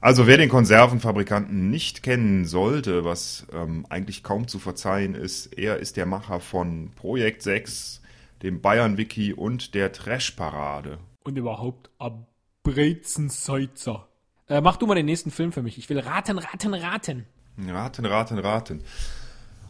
Also 0.00 0.26
wer 0.26 0.36
den 0.36 0.50
Konservenfabrikanten 0.50 1.70
nicht 1.70 2.02
kennen 2.02 2.44
sollte, 2.44 3.04
was 3.04 3.46
ähm, 3.52 3.86
eigentlich 3.88 4.22
kaum 4.22 4.46
zu 4.46 4.58
verzeihen 4.58 5.14
ist, 5.14 5.46
er 5.46 5.78
ist 5.78 5.96
der 5.96 6.04
Macher 6.04 6.40
von 6.40 6.90
Projekt 6.94 7.42
6, 7.42 8.02
dem 8.42 8.60
Bayern-Wiki 8.60 9.32
und 9.32 9.74
der 9.74 9.92
Trash-Parade. 9.92 10.98
Und 11.24 11.38
überhaupt 11.38 11.90
am 11.98 12.26
Brezenseizer. 12.62 14.06
Äh, 14.48 14.60
mach 14.60 14.76
du 14.76 14.86
mal 14.86 14.94
den 14.94 15.06
nächsten 15.06 15.30
Film 15.30 15.50
für 15.50 15.62
mich. 15.62 15.78
Ich 15.78 15.88
will 15.88 15.98
raten, 15.98 16.38
raten, 16.38 16.74
raten. 16.74 17.26
Raten, 17.66 18.04
raten, 18.04 18.38
raten. 18.38 18.84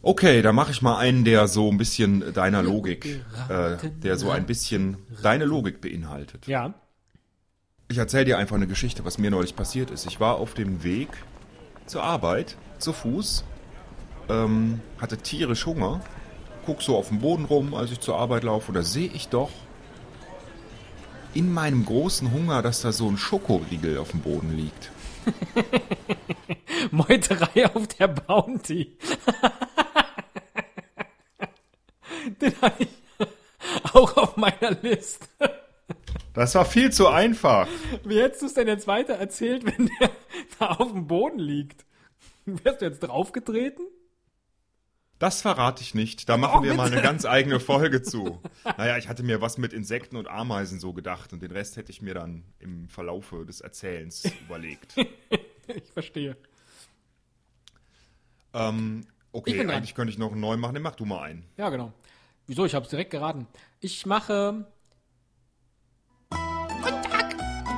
Okay, 0.06 0.40
da 0.40 0.52
mache 0.52 0.70
ich 0.70 0.82
mal 0.82 0.98
einen, 0.98 1.24
der 1.24 1.48
so 1.48 1.68
ein 1.68 1.78
bisschen 1.78 2.32
deiner 2.32 2.62
Logik, 2.62 3.24
äh, 3.48 3.76
der 4.04 4.16
so 4.16 4.30
ein 4.30 4.46
bisschen 4.46 4.98
deine 5.20 5.46
Logik 5.46 5.80
beinhaltet. 5.80 6.46
Ja. 6.46 6.74
Ich 7.88 7.98
erzähle 7.98 8.26
dir 8.26 8.38
einfach 8.38 8.54
eine 8.54 8.68
Geschichte, 8.68 9.04
was 9.04 9.18
mir 9.18 9.32
neulich 9.32 9.56
passiert 9.56 9.90
ist. 9.90 10.06
Ich 10.06 10.20
war 10.20 10.36
auf 10.36 10.54
dem 10.54 10.84
Weg 10.84 11.08
zur 11.86 12.04
Arbeit, 12.04 12.56
zu 12.78 12.92
Fuß, 12.92 13.42
ähm, 14.28 14.80
hatte 15.00 15.16
tierisch 15.16 15.66
Hunger, 15.66 16.00
guck 16.66 16.82
so 16.82 16.96
auf 16.96 17.08
den 17.08 17.18
Boden 17.18 17.44
rum, 17.44 17.74
als 17.74 17.90
ich 17.90 17.98
zur 17.98 18.16
Arbeit 18.16 18.44
laufe, 18.44 18.68
und 18.68 18.74
da 18.74 18.84
sehe 18.84 19.10
ich 19.12 19.26
doch 19.26 19.50
in 21.34 21.52
meinem 21.52 21.84
großen 21.84 22.30
Hunger, 22.30 22.62
dass 22.62 22.80
da 22.82 22.92
so 22.92 23.08
ein 23.08 23.18
Schokoriegel 23.18 23.98
auf 23.98 24.12
dem 24.12 24.20
Boden 24.20 24.56
liegt. 24.56 24.92
Meuterei 26.92 27.74
auf 27.74 27.88
der 27.88 28.06
Bounty. 28.06 28.96
Den 32.46 32.54
ich 32.78 32.88
auch 33.92 34.16
auf 34.16 34.36
meiner 34.36 34.72
Liste. 34.82 35.26
Das 36.34 36.54
war 36.54 36.64
viel 36.64 36.92
zu 36.92 37.08
einfach. 37.08 37.66
Wie 38.04 38.20
hättest 38.20 38.42
du 38.42 38.46
es 38.46 38.54
denn 38.54 38.68
jetzt 38.68 38.86
weiter 38.86 39.14
erzählt, 39.14 39.64
wenn 39.64 39.90
der 39.98 40.10
da 40.58 40.66
auf 40.72 40.92
dem 40.92 41.06
Boden 41.06 41.38
liegt? 41.38 41.84
Wärst 42.44 42.82
du 42.82 42.84
jetzt 42.84 43.00
draufgetreten? 43.00 43.86
Das 45.18 45.40
verrate 45.40 45.82
ich 45.82 45.94
nicht. 45.94 46.28
Da 46.28 46.36
machen 46.36 46.58
oh, 46.60 46.62
wir 46.62 46.74
mal 46.74 46.92
eine 46.92 47.00
ganz 47.00 47.24
eigene 47.24 47.58
Folge 47.58 48.02
zu. 48.02 48.38
Naja, 48.76 48.98
ich 48.98 49.08
hatte 49.08 49.22
mir 49.22 49.40
was 49.40 49.56
mit 49.56 49.72
Insekten 49.72 50.16
und 50.16 50.28
Ameisen 50.28 50.78
so 50.78 50.92
gedacht 50.92 51.32
und 51.32 51.42
den 51.42 51.50
Rest 51.50 51.76
hätte 51.76 51.90
ich 51.90 52.02
mir 52.02 52.12
dann 52.12 52.44
im 52.58 52.88
Verlaufe 52.90 53.46
des 53.46 53.62
Erzählens 53.62 54.30
überlegt. 54.44 54.94
ich 55.68 55.90
verstehe. 55.94 56.36
Ähm, 58.52 59.06
okay, 59.32 59.66
eigentlich 59.66 59.94
könnte 59.94 60.12
ich 60.12 60.18
noch 60.18 60.32
einen 60.32 60.40
neuen 60.40 60.60
machen. 60.60 60.74
Den 60.74 60.82
mach 60.82 60.96
du 60.96 61.06
mal 61.06 61.22
einen. 61.22 61.46
Ja, 61.56 61.70
genau. 61.70 61.94
Wieso? 62.46 62.64
Ich 62.64 62.74
habe 62.74 62.84
es 62.84 62.90
direkt 62.90 63.10
geraten. 63.10 63.46
Ich 63.80 64.06
mache 64.06 64.66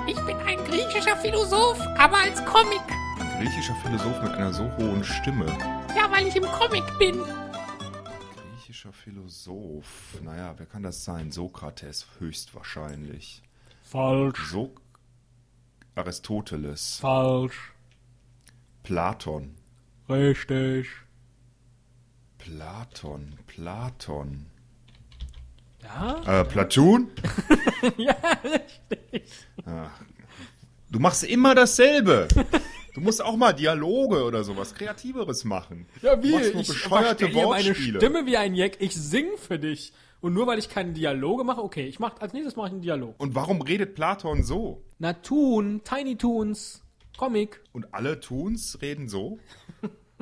Ich 0.06 0.20
bin 0.24 0.36
ein 0.38 0.58
griechischer 0.64 1.16
Philosoph, 1.16 1.80
aber 1.98 2.18
als 2.18 2.44
Comic. 2.44 2.80
Ein 3.18 3.40
griechischer 3.40 3.74
Philosoph 3.76 4.22
mit 4.22 4.32
einer 4.32 4.52
so 4.52 4.70
hohen 4.76 5.04
Stimme. 5.04 5.46
Ja, 5.96 6.10
weil 6.10 6.26
ich 6.26 6.36
im 6.36 6.44
Comic 6.44 6.84
bin. 6.98 7.22
Griechischer 8.54 8.92
Philosoph. 8.92 10.18
Naja, 10.22 10.54
wer 10.56 10.66
kann 10.66 10.82
das 10.82 11.04
sein? 11.04 11.30
Sokrates 11.30 12.06
höchstwahrscheinlich. 12.18 13.42
Falsch. 13.82 14.50
So 14.50 14.74
Aristoteles. 15.94 16.98
Falsch. 17.00 17.72
Platon. 18.82 19.56
Richtig. 20.08 20.88
Platon, 22.38 23.38
Platon. 23.46 24.46
Ja? 25.82 26.40
Äh, 26.40 26.44
Platoon? 26.44 27.10
ja, 27.96 28.16
richtig. 28.44 29.30
Ach, 29.64 29.90
du 30.90 30.98
machst 30.98 31.24
immer 31.24 31.54
dasselbe. 31.54 32.28
Du 32.94 33.00
musst 33.00 33.22
auch 33.22 33.36
mal 33.36 33.52
Dialoge 33.52 34.24
oder 34.24 34.42
sowas 34.42 34.74
Kreativeres 34.74 35.44
machen. 35.44 35.86
Ja, 36.02 36.20
wie? 36.22 36.30
Du 36.30 36.34
machst 36.34 36.52
nur 36.52 36.62
ich 36.62 36.68
bescheuerte 36.68 37.28
meine 37.28 37.74
Stimme 37.74 38.26
wie 38.26 38.36
ein 38.36 38.54
Jack. 38.54 38.80
Ich 38.80 38.94
sing 38.94 39.36
für 39.36 39.58
dich. 39.58 39.92
Und 40.20 40.34
nur 40.34 40.48
weil 40.48 40.58
ich 40.58 40.68
keine 40.68 40.92
Dialoge 40.92 41.44
mache, 41.44 41.62
okay, 41.62 41.86
ich 41.86 42.00
mach, 42.00 42.20
als 42.20 42.32
nächstes 42.32 42.56
mache 42.56 42.68
ich 42.68 42.72
einen 42.72 42.82
Dialog. 42.82 43.14
Und 43.18 43.36
warum 43.36 43.62
redet 43.62 43.94
Platon 43.94 44.42
so? 44.42 44.82
Na, 44.98 45.12
Toon, 45.12 45.82
Tiny 45.84 46.16
Toons, 46.16 46.82
Comic. 47.16 47.60
Und 47.72 47.94
alle 47.94 48.18
Toons 48.18 48.82
reden 48.82 49.08
so? 49.08 49.38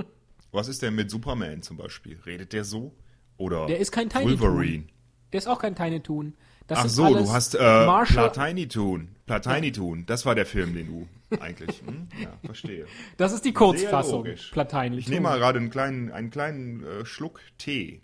Was 0.52 0.68
ist 0.68 0.82
denn 0.82 0.94
mit 0.94 1.10
Superman 1.10 1.62
zum 1.62 1.78
Beispiel? 1.78 2.18
Redet 2.26 2.52
der 2.52 2.64
so? 2.64 2.94
Oder 3.38 3.66
der 3.66 3.78
ist 3.78 3.90
kein 3.90 4.10
Tiny 4.10 4.38
Wolverine? 4.38 4.84
Toon. 4.84 4.95
Der 5.33 5.38
ist 5.38 5.47
auch 5.47 5.59
kein 5.59 5.75
Tiny 5.75 6.00
Toon. 6.00 6.35
Das 6.66 6.78
Ach 6.80 6.88
so, 6.88 7.14
du 7.14 7.33
hast 7.33 7.54
äh, 7.54 7.87
Platini 8.06 8.66
Toon. 8.66 9.14
Platini 9.26 9.71
Toon. 9.71 10.04
Das 10.06 10.26
war 10.26 10.35
der 10.35 10.47
Film, 10.47 10.75
den 10.75 10.87
du 10.87 11.09
eigentlich. 11.40 11.83
Hm? 11.87 12.09
Ja, 12.21 12.33
verstehe. 12.45 12.87
Das 13.16 13.33
ist 13.33 13.45
die 13.45 13.52
Kurzfassung. 13.52 14.26
Platini 14.52 14.97
Ich 14.99 15.09
nehme 15.09 15.23
mal 15.23 15.38
gerade 15.38 15.59
einen 15.59 15.71
kleinen, 15.71 16.11
einen 16.11 16.30
kleinen 16.30 16.85
äh, 16.85 17.04
Schluck 17.04 17.40
Tee. 17.59 18.00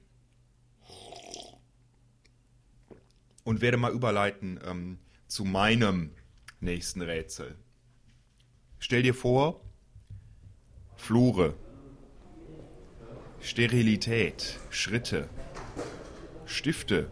Und 3.44 3.60
werde 3.60 3.76
mal 3.76 3.92
überleiten 3.92 4.60
ähm, 4.64 4.98
zu 5.26 5.44
meinem 5.44 6.10
nächsten 6.60 7.02
Rätsel. 7.02 7.56
Stell 8.78 9.02
dir 9.02 9.14
vor, 9.14 9.60
Flure, 10.94 11.54
Sterilität, 13.40 14.60
Schritte, 14.70 15.28
Stifte, 16.52 17.08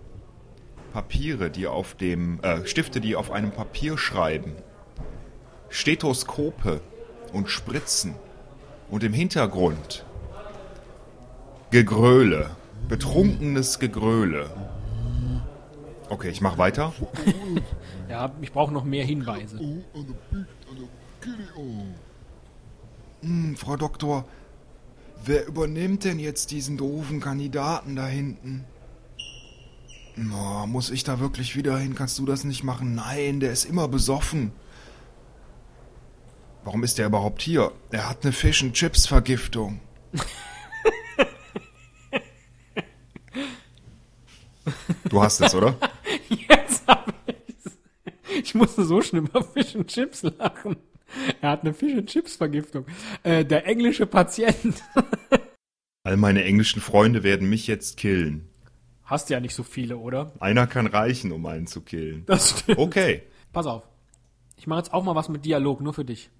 Papiere, 0.92 1.50
die 1.50 1.66
auf 1.66 1.94
dem 1.94 2.40
äh, 2.42 2.66
Stifte, 2.66 3.00
die 3.00 3.16
auf 3.16 3.30
einem 3.30 3.52
Papier 3.52 3.96
schreiben, 3.96 4.54
Stethoskope 5.68 6.80
und 7.32 7.48
Spritzen 7.48 8.14
und 8.90 9.04
im 9.04 9.12
Hintergrund 9.12 10.04
Gegröle, 11.70 12.50
betrunkenes 12.88 13.78
Gegröle. 13.78 14.50
Okay, 16.08 16.28
ich 16.30 16.40
mach 16.40 16.58
weiter. 16.58 16.92
ja, 18.08 18.32
ich 18.40 18.50
brauche 18.50 18.72
noch 18.72 18.84
mehr 18.84 19.04
Hinweise. 19.04 19.60
Hm, 23.20 23.56
Frau 23.56 23.76
Doktor, 23.76 24.24
wer 25.24 25.46
übernimmt 25.46 26.02
denn 26.04 26.18
jetzt 26.18 26.50
diesen 26.50 26.76
doofen 26.76 27.20
Kandidaten 27.20 27.94
da 27.94 28.08
hinten? 28.08 28.64
Oh, 30.16 30.66
muss 30.66 30.90
ich 30.90 31.04
da 31.04 31.20
wirklich 31.20 31.56
wieder 31.56 31.78
hin? 31.78 31.94
Kannst 31.94 32.18
du 32.18 32.26
das 32.26 32.44
nicht 32.44 32.64
machen? 32.64 32.94
Nein, 32.94 33.40
der 33.40 33.52
ist 33.52 33.64
immer 33.64 33.88
besoffen. 33.88 34.52
Warum 36.64 36.84
ist 36.84 36.98
der 36.98 37.06
überhaupt 37.06 37.40
hier? 37.42 37.72
Er 37.90 38.08
hat 38.08 38.22
eine 38.22 38.32
Fish 38.32 38.62
and 38.62 38.74
Chips 38.74 39.06
Vergiftung. 39.06 39.80
Du 45.08 45.22
hast 45.22 45.40
es, 45.40 45.54
oder? 45.54 45.76
Jetzt 46.28 46.86
hab 46.86 47.12
ich's. 47.26 47.78
Ich 48.42 48.54
musste 48.54 48.84
so 48.84 49.00
schlimm 49.02 49.26
über 49.26 49.42
Fish 49.42 49.74
and 49.74 49.88
Chips 49.88 50.22
lachen. 50.22 50.76
Er 51.40 51.50
hat 51.50 51.62
eine 51.62 51.74
Fish 51.74 51.96
and 51.96 52.08
Chips 52.08 52.36
Vergiftung. 52.36 52.86
Äh, 53.22 53.44
der 53.44 53.66
englische 53.66 54.06
Patient. 54.06 54.82
All 56.04 56.16
meine 56.16 56.44
englischen 56.44 56.80
Freunde 56.80 57.22
werden 57.22 57.48
mich 57.50 57.66
jetzt 57.66 57.96
killen. 57.96 58.49
Hast 59.10 59.28
ja 59.28 59.40
nicht 59.40 59.56
so 59.56 59.64
viele, 59.64 59.96
oder? 59.96 60.30
Einer 60.38 60.68
kann 60.68 60.86
reichen, 60.86 61.32
um 61.32 61.44
einen 61.46 61.66
zu 61.66 61.80
killen. 61.80 62.22
Das 62.26 62.50
stimmt. 62.50 62.78
Okay. 62.78 63.22
Pass 63.52 63.66
auf. 63.66 63.82
Ich 64.56 64.68
mache 64.68 64.78
jetzt 64.78 64.94
auch 64.94 65.02
mal 65.02 65.16
was 65.16 65.28
mit 65.28 65.44
Dialog, 65.44 65.80
nur 65.80 65.92
für 65.92 66.04
dich. 66.04 66.30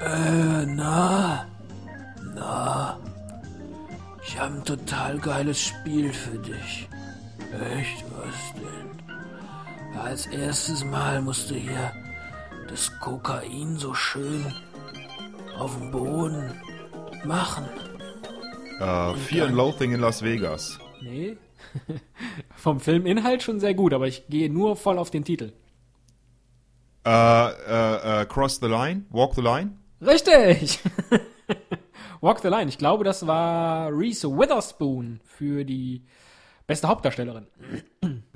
Äh, 0.00 0.64
na. 0.64 1.46
Na. 2.34 2.98
Ich 4.26 4.40
habe 4.40 4.54
ein 4.54 4.64
total 4.64 5.18
geiles 5.18 5.60
Spiel 5.60 6.10
für 6.10 6.38
dich. 6.38 6.88
Echt? 7.76 8.02
Was 8.16 8.54
denn? 8.54 10.00
Als 10.00 10.26
erstes 10.28 10.82
Mal 10.82 11.20
musst 11.20 11.50
du 11.50 11.56
hier 11.56 11.92
das 12.70 12.90
Kokain 13.00 13.76
so 13.76 13.92
schön 13.92 14.46
auf 15.58 15.76
dem 15.76 15.90
Boden 15.90 16.54
machen. 17.26 17.66
Äh, 18.80 19.14
Fear 19.14 19.46
and 19.46 19.54
Loathing 19.54 19.92
in 19.92 20.00
Las 20.00 20.22
Vegas. 20.22 20.78
Nee. 21.02 21.36
Vom 22.56 22.80
Filminhalt 22.80 23.42
schon 23.42 23.60
sehr 23.60 23.74
gut, 23.74 23.92
aber 23.92 24.06
ich 24.06 24.26
gehe 24.28 24.50
nur 24.50 24.76
voll 24.76 24.98
auf 24.98 25.10
den 25.10 25.24
Titel. 25.24 25.52
Äh, 27.06 27.10
äh, 27.10 28.22
äh, 28.22 28.26
Cross 28.26 28.60
the 28.60 28.66
Line? 28.66 29.04
Walk 29.10 29.34
the 29.34 29.42
Line? 29.42 29.78
Richtig! 30.00 30.80
Walk 32.20 32.40
the 32.40 32.48
Line. 32.48 32.68
Ich 32.68 32.78
glaube, 32.78 33.04
das 33.04 33.26
war 33.26 33.90
Reese 33.92 34.28
Witherspoon 34.28 35.20
für 35.24 35.64
die 35.64 36.02
beste 36.66 36.88
Hauptdarstellerin. 36.88 37.46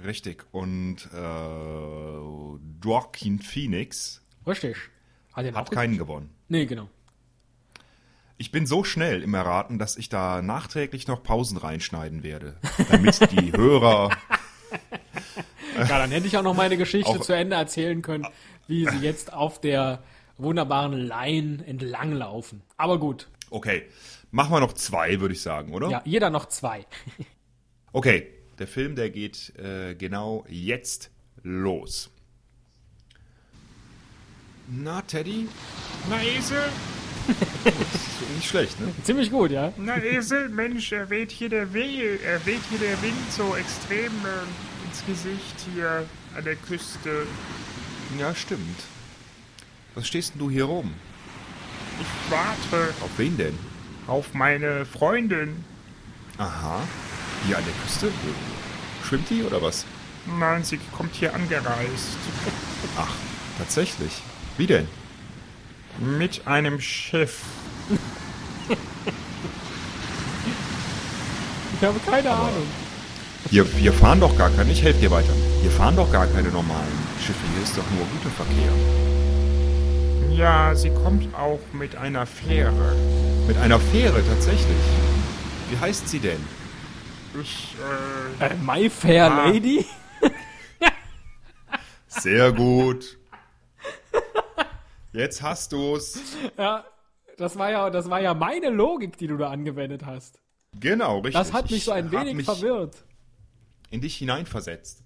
Richtig. 0.04 0.44
Und 0.52 1.08
äh, 1.14 2.84
Joaquin 2.84 3.38
Phoenix 3.38 4.22
Richtig. 4.46 4.76
Hat, 5.32 5.54
hat 5.54 5.70
keinen 5.70 5.98
gewonnen. 5.98 6.30
Nee, 6.48 6.66
genau. 6.66 6.88
Ich 8.40 8.52
bin 8.52 8.66
so 8.66 8.84
schnell 8.84 9.22
im 9.22 9.34
Erraten, 9.34 9.78
dass 9.80 9.96
ich 9.96 10.08
da 10.08 10.42
nachträglich 10.42 11.08
noch 11.08 11.22
Pausen 11.24 11.56
reinschneiden 11.58 12.22
werde, 12.22 12.56
damit 12.88 13.20
die 13.32 13.52
Hörer 13.56 14.10
Ja, 15.76 15.84
dann 15.98 16.10
hätte 16.12 16.26
ich 16.28 16.36
auch 16.36 16.42
noch 16.44 16.54
meine 16.54 16.76
Geschichte 16.76 17.10
Auch- 17.10 17.20
zu 17.20 17.32
Ende 17.32 17.56
erzählen 17.56 18.00
können, 18.00 18.26
wie 18.68 18.86
sie 18.88 18.98
jetzt 18.98 19.32
auf 19.32 19.60
der 19.60 20.02
wunderbaren 20.36 20.92
Line 20.92 21.64
entlanglaufen. 21.66 22.62
Aber 22.76 22.98
gut. 22.98 23.28
Okay, 23.50 23.82
machen 24.30 24.52
wir 24.52 24.60
noch 24.60 24.72
zwei, 24.74 25.18
würde 25.20 25.34
ich 25.34 25.42
sagen, 25.42 25.74
oder? 25.74 25.88
Ja, 25.90 26.02
jeder 26.04 26.30
noch 26.30 26.46
zwei. 26.46 26.86
Okay, 27.90 28.28
der 28.58 28.66
Film, 28.68 28.96
der 28.96 29.08
geht 29.08 29.54
äh, 29.58 29.94
genau 29.94 30.44
jetzt 30.46 31.10
los. 31.42 32.10
Na, 34.68 35.00
Teddy? 35.00 35.48
Na 36.10 36.22
Esel, 36.22 36.62
nicht 38.36 38.48
schlecht, 38.48 38.80
ne? 38.80 38.92
Ziemlich 39.02 39.30
gut, 39.30 39.50
ja. 39.50 39.72
na 39.76 39.96
Esel, 40.02 40.48
Mensch, 40.48 40.92
er 40.92 41.10
weht 41.10 41.30
hier 41.30 41.48
der 41.48 41.72
Wehe, 41.72 42.18
er 42.22 42.44
weht 42.46 42.60
hier 42.70 42.78
der 42.78 43.00
Wind 43.02 43.32
so 43.36 43.54
extrem 43.56 44.12
äh, 44.24 44.86
ins 44.86 45.04
Gesicht 45.06 45.56
hier 45.74 46.04
an 46.36 46.44
der 46.44 46.56
Küste. 46.56 47.26
Ja, 48.18 48.34
stimmt. 48.34 48.80
Was 49.94 50.06
stehst 50.06 50.34
denn 50.34 50.40
du 50.40 50.50
hier 50.50 50.64
rum? 50.64 50.92
Ich 52.00 52.30
warte 52.30 52.94
Auf 53.02 53.10
wen 53.16 53.36
denn? 53.36 53.58
auf 54.06 54.32
meine 54.32 54.86
Freundin. 54.86 55.64
Aha. 56.38 56.80
Hier 57.46 57.58
an 57.58 57.64
der 57.64 57.74
Küste? 57.84 58.10
Schwimmt 59.06 59.28
die 59.28 59.42
oder 59.42 59.60
was? 59.60 59.84
Nein, 60.38 60.64
sie 60.64 60.78
kommt 60.96 61.14
hier 61.14 61.34
angereist. 61.34 62.16
Ach, 62.96 63.12
tatsächlich. 63.58 64.12
Wie 64.56 64.66
denn? 64.66 64.88
Mit 66.00 66.46
einem 66.46 66.80
Schiff. 66.80 67.42
Ich 71.80 71.84
habe 71.86 71.98
keine 72.00 72.30
Ahnung. 72.30 72.66
Hier, 73.50 73.64
hier 73.64 73.92
fahren 73.92 74.20
doch 74.20 74.36
gar 74.36 74.50
keine, 74.50 74.70
ich 74.72 74.82
helfe 74.82 75.00
dir 75.00 75.10
weiter. 75.10 75.32
Hier 75.62 75.70
fahren 75.70 75.96
doch 75.96 76.10
gar 76.12 76.26
keine 76.26 76.48
normalen 76.50 76.98
Schiffe, 77.24 77.38
hier 77.54 77.62
ist 77.62 77.76
doch 77.76 77.84
nur 77.96 78.06
Güterverkehr. 78.12 78.72
Ja, 80.36 80.74
sie 80.74 80.90
kommt 80.90 81.34
auch 81.34 81.60
mit 81.72 81.96
einer 81.96 82.26
Fähre. 82.26 82.94
Mit 83.46 83.56
einer 83.58 83.80
Fähre 83.80 84.22
tatsächlich. 84.28 84.76
Wie 85.70 85.78
heißt 85.78 86.08
sie 86.08 86.18
denn? 86.20 86.40
Ich, 87.40 87.74
äh, 88.40 88.46
Äh, 88.46 88.54
My 88.62 88.88
Fair 88.90 89.30
Ah. 89.32 89.48
Lady? 89.48 89.84
Sehr 92.08 92.52
gut. 92.52 93.16
Jetzt 95.12 95.42
hast 95.42 95.72
du's. 95.72 96.20
Ja, 96.58 96.84
das 97.36 97.56
war 97.56 97.70
ja, 97.70 97.90
das 97.90 98.10
war 98.10 98.20
ja 98.20 98.34
meine 98.34 98.68
Logik, 98.70 99.16
die 99.16 99.26
du 99.26 99.36
da 99.36 99.50
angewendet 99.50 100.04
hast. 100.04 100.40
Genau, 100.78 101.16
richtig. 101.18 101.34
Das 101.34 101.52
hat 101.52 101.64
mich 101.70 101.78
Ich 101.78 101.84
so 101.84 101.92
ein 101.92 102.10
wenig 102.10 102.44
verwirrt. 102.44 103.04
In 103.90 104.00
dich 104.00 104.16
hineinversetzt. 104.16 105.04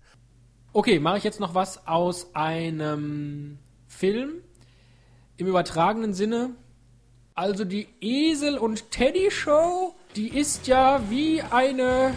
Okay, 0.73 0.99
mache 0.99 1.19
ich 1.19 1.25
jetzt 1.25 1.39
noch 1.41 1.55
was 1.55 1.87
aus 1.87 2.35
einem 2.35 3.59
Film 3.87 4.43
im 5.37 5.47
übertragenen 5.47 6.15
Sinne. 6.15 6.51
Also 7.35 7.65
die 7.65 7.87
Esel 8.01 8.59
und 8.59 8.91
Teddy 8.91 9.31
Show, 9.31 9.95
die 10.17 10.29
ist 10.29 10.67
ja 10.67 11.01
wie 11.11 11.43
eine 11.43 12.15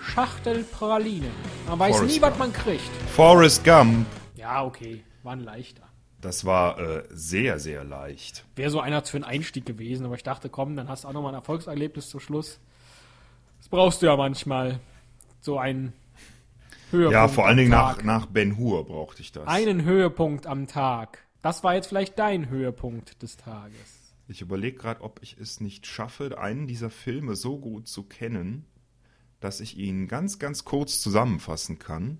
Schachtel 0.00 0.64
Praline. 0.64 1.30
Man 1.68 1.78
weiß 1.78 1.96
Forrest 1.96 2.16
nie, 2.16 2.22
was 2.22 2.38
man 2.38 2.52
kriegt. 2.52 2.90
Forrest 3.14 3.64
Gump. 3.64 4.06
Ja, 4.34 4.64
okay, 4.64 5.04
war 5.22 5.32
ein 5.32 5.40
leichter. 5.40 5.88
Das 6.22 6.44
war 6.44 6.78
äh, 6.78 7.04
sehr, 7.10 7.58
sehr 7.58 7.82
leicht. 7.82 8.46
Wäre 8.54 8.70
so 8.70 8.80
einer 8.80 9.04
für 9.04 9.16
einen 9.16 9.24
Einstieg 9.24 9.66
gewesen, 9.66 10.06
aber 10.06 10.14
ich 10.14 10.22
dachte, 10.22 10.48
komm, 10.48 10.76
dann 10.76 10.88
hast 10.88 11.02
du 11.02 11.08
auch 11.08 11.12
noch 11.12 11.20
mal 11.20 11.30
ein 11.30 11.34
Erfolgserlebnis 11.34 12.08
zum 12.08 12.20
Schluss. 12.20 12.60
Das 13.58 13.68
brauchst 13.68 14.00
du 14.00 14.06
ja 14.06 14.16
manchmal. 14.16 14.78
So 15.40 15.58
ein 15.58 15.92
Höhepunkt. 16.92 17.12
Ja, 17.12 17.26
vor 17.26 17.46
allen 17.46 17.56
Dingen 17.56 17.70
nach, 17.70 18.04
nach 18.04 18.26
Ben 18.26 18.56
Hur 18.56 18.86
brauchte 18.86 19.20
ich 19.20 19.32
das. 19.32 19.48
Einen 19.48 19.82
Höhepunkt 19.82 20.46
am 20.46 20.68
Tag. 20.68 21.26
Das 21.42 21.64
war 21.64 21.74
jetzt 21.74 21.88
vielleicht 21.88 22.16
dein 22.20 22.48
Höhepunkt 22.48 23.20
des 23.20 23.36
Tages. 23.36 24.14
Ich 24.28 24.40
überlege 24.42 24.78
gerade, 24.78 25.00
ob 25.00 25.18
ich 25.22 25.36
es 25.40 25.60
nicht 25.60 25.88
schaffe, 25.88 26.38
einen 26.38 26.68
dieser 26.68 26.90
Filme 26.90 27.34
so 27.34 27.58
gut 27.58 27.88
zu 27.88 28.04
kennen, 28.04 28.64
dass 29.40 29.58
ich 29.58 29.76
ihn 29.76 30.06
ganz, 30.06 30.38
ganz 30.38 30.64
kurz 30.64 31.00
zusammenfassen 31.00 31.80
kann 31.80 32.18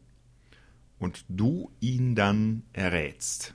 und 0.99 1.25
du 1.29 1.71
ihn 1.79 2.17
dann 2.17 2.65
errätst. 2.73 3.55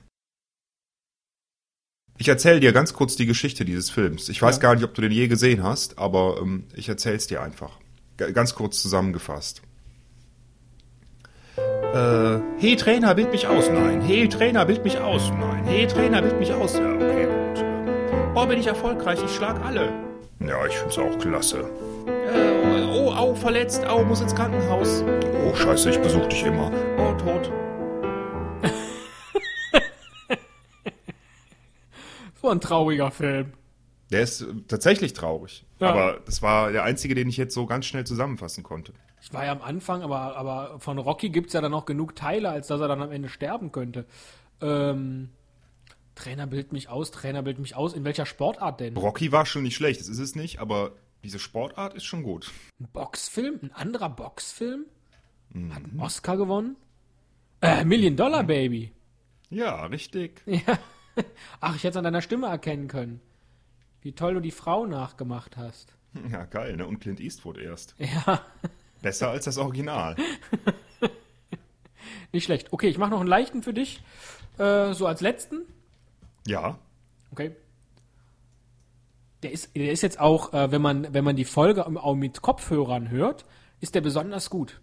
Ich 2.20 2.28
erzähle 2.28 2.58
dir 2.58 2.72
ganz 2.72 2.92
kurz 2.94 3.14
die 3.14 3.26
Geschichte 3.26 3.64
dieses 3.64 3.90
Films. 3.90 4.28
Ich 4.28 4.42
weiß 4.42 4.56
Ja. 4.56 4.62
gar 4.62 4.74
nicht, 4.74 4.84
ob 4.84 4.92
du 4.94 5.02
den 5.02 5.12
je 5.12 5.28
gesehen 5.28 5.62
hast, 5.62 5.98
aber 5.98 6.38
ähm, 6.42 6.64
ich 6.74 6.88
erzähle 6.88 7.14
es 7.16 7.28
dir 7.28 7.40
einfach. 7.42 7.78
G 8.16 8.32
ganz 8.32 8.56
kurz 8.56 8.82
zusammengefasst. 8.82 9.62
Äh, 11.56 12.38
hey 12.58 12.74
Trainer, 12.76 13.14
bild 13.14 13.30
mich 13.30 13.46
aus. 13.46 13.70
Nein. 13.70 14.00
Hey 14.00 14.28
Trainer, 14.28 14.64
bild 14.66 14.82
mich 14.84 14.98
aus. 14.98 15.30
Nein. 15.30 15.64
Hey 15.64 15.86
Trainer, 15.86 16.20
bild 16.20 16.38
mich 16.40 16.52
aus. 16.52 16.74
Ja, 16.74 16.92
okay, 16.94 17.26
gut. 17.26 17.64
Oh, 18.34 18.46
bin 18.46 18.58
ich 18.58 18.66
erfolgreich, 18.66 19.20
ich 19.24 19.30
schlag 19.34 19.64
alle. 19.64 19.92
Ja, 20.40 20.66
ich 20.66 20.74
find's 20.76 20.98
auch 20.98 21.16
klasse. 21.18 21.70
Äh, 22.32 22.82
oh, 22.92 23.12
au, 23.12 23.34
verletzt, 23.34 23.84
au, 23.86 24.04
muss 24.04 24.20
ins 24.20 24.34
Krankenhaus. 24.34 25.04
Oh, 25.46 25.54
scheiße, 25.54 25.90
ich 25.90 25.98
besuch 25.98 26.26
dich 26.26 26.44
immer. 26.44 26.70
Oh, 26.98 27.12
tot. 27.14 27.52
War 32.42 32.52
ein 32.52 32.60
trauriger 32.60 33.10
Film. 33.10 33.52
Der 34.10 34.22
ist 34.22 34.40
äh, 34.40 34.46
tatsächlich 34.66 35.12
traurig. 35.12 35.64
Ja. 35.80 35.90
Aber 35.90 36.20
das 36.24 36.42
war 36.42 36.72
der 36.72 36.84
einzige, 36.84 37.14
den 37.14 37.28
ich 37.28 37.36
jetzt 37.36 37.54
so 37.54 37.66
ganz 37.66 37.86
schnell 37.86 38.04
zusammenfassen 38.04 38.62
konnte. 38.62 38.92
Ich 39.20 39.32
war 39.32 39.44
ja 39.44 39.52
am 39.52 39.62
Anfang, 39.62 40.02
aber, 40.02 40.36
aber 40.36 40.80
von 40.80 40.98
Rocky 40.98 41.30
gibt's 41.30 41.52
ja 41.52 41.60
dann 41.60 41.72
noch 41.72 41.86
genug 41.86 42.14
Teile, 42.16 42.50
als 42.50 42.68
dass 42.68 42.80
er 42.80 42.88
dann 42.88 43.02
am 43.02 43.12
Ende 43.12 43.28
sterben 43.28 43.72
könnte. 43.72 44.06
Ähm, 44.60 45.30
Trainer 46.14 46.46
bild 46.46 46.72
mich 46.72 46.88
aus, 46.88 47.10
Trainer 47.10 47.42
bild 47.42 47.58
mich 47.58 47.76
aus. 47.76 47.94
In 47.94 48.04
welcher 48.04 48.26
Sportart 48.26 48.80
denn? 48.80 48.96
Rocky 48.96 49.32
war 49.32 49.46
schon 49.46 49.62
nicht 49.62 49.76
schlecht, 49.76 50.00
das 50.00 50.08
ist 50.08 50.18
es 50.18 50.34
nicht, 50.34 50.60
aber 50.60 50.92
diese 51.24 51.38
Sportart 51.38 51.94
ist 51.94 52.04
schon 52.04 52.22
gut. 52.22 52.50
Ein 52.80 52.88
Boxfilm? 52.92 53.58
Ein 53.62 53.72
anderer 53.72 54.08
Boxfilm? 54.08 54.86
Mhm. 55.50 55.74
Hat 55.74 55.84
einen 55.84 56.00
Oscar 56.00 56.36
gewonnen? 56.36 56.76
Äh, 57.60 57.84
Million 57.84 58.16
Dollar 58.16 58.44
Baby. 58.44 58.92
Ja, 59.50 59.86
richtig. 59.86 60.42
Ja. 60.46 60.78
Ach, 61.60 61.76
ich 61.76 61.84
hätte 61.84 61.92
es 61.92 61.96
an 61.96 62.04
deiner 62.04 62.22
Stimme 62.22 62.46
erkennen 62.48 62.88
können. 62.88 63.20
Wie 64.00 64.12
toll 64.12 64.34
du 64.34 64.40
die 64.40 64.50
Frau 64.50 64.86
nachgemacht 64.86 65.56
hast. 65.56 65.94
Ja, 66.30 66.44
geil, 66.44 66.76
ne? 66.76 66.86
Und 66.86 67.00
Clint 67.00 67.20
Eastwood 67.20 67.58
erst. 67.58 67.94
Ja, 67.98 68.42
Besser 69.02 69.30
als 69.30 69.44
das 69.44 69.58
Original. 69.58 70.16
nicht 72.32 72.44
schlecht. 72.44 72.72
Okay, 72.72 72.88
ich 72.88 72.98
mache 72.98 73.10
noch 73.10 73.20
einen 73.20 73.28
leichten 73.28 73.62
für 73.62 73.72
dich. 73.72 74.02
Äh, 74.58 74.92
so 74.92 75.06
als 75.06 75.20
letzten. 75.20 75.62
Ja. 76.46 76.78
Okay. 77.30 77.54
Der 79.42 79.52
ist, 79.52 79.76
der 79.76 79.92
ist 79.92 80.02
jetzt 80.02 80.18
auch, 80.18 80.52
äh, 80.52 80.72
wenn 80.72 80.82
man, 80.82 81.14
wenn 81.14 81.22
man 81.22 81.36
die 81.36 81.44
Folge 81.44 81.86
auch 81.86 82.16
mit 82.16 82.42
Kopfhörern 82.42 83.10
hört, 83.10 83.44
ist 83.80 83.94
der 83.94 84.00
besonders 84.00 84.50
gut. 84.50 84.80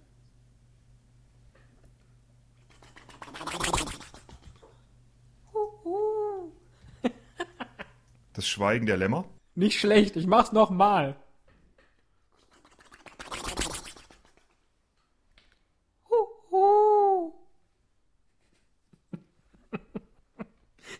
Das 8.35 8.47
Schweigen 8.47 8.85
der 8.85 8.97
Lämmer. 8.97 9.25
Nicht 9.55 9.79
schlecht, 9.79 10.17
ich 10.17 10.27
mach's 10.27 10.51
nochmal. 10.51 11.15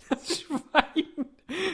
Das 0.08 0.40
Schweigen. 0.40 1.26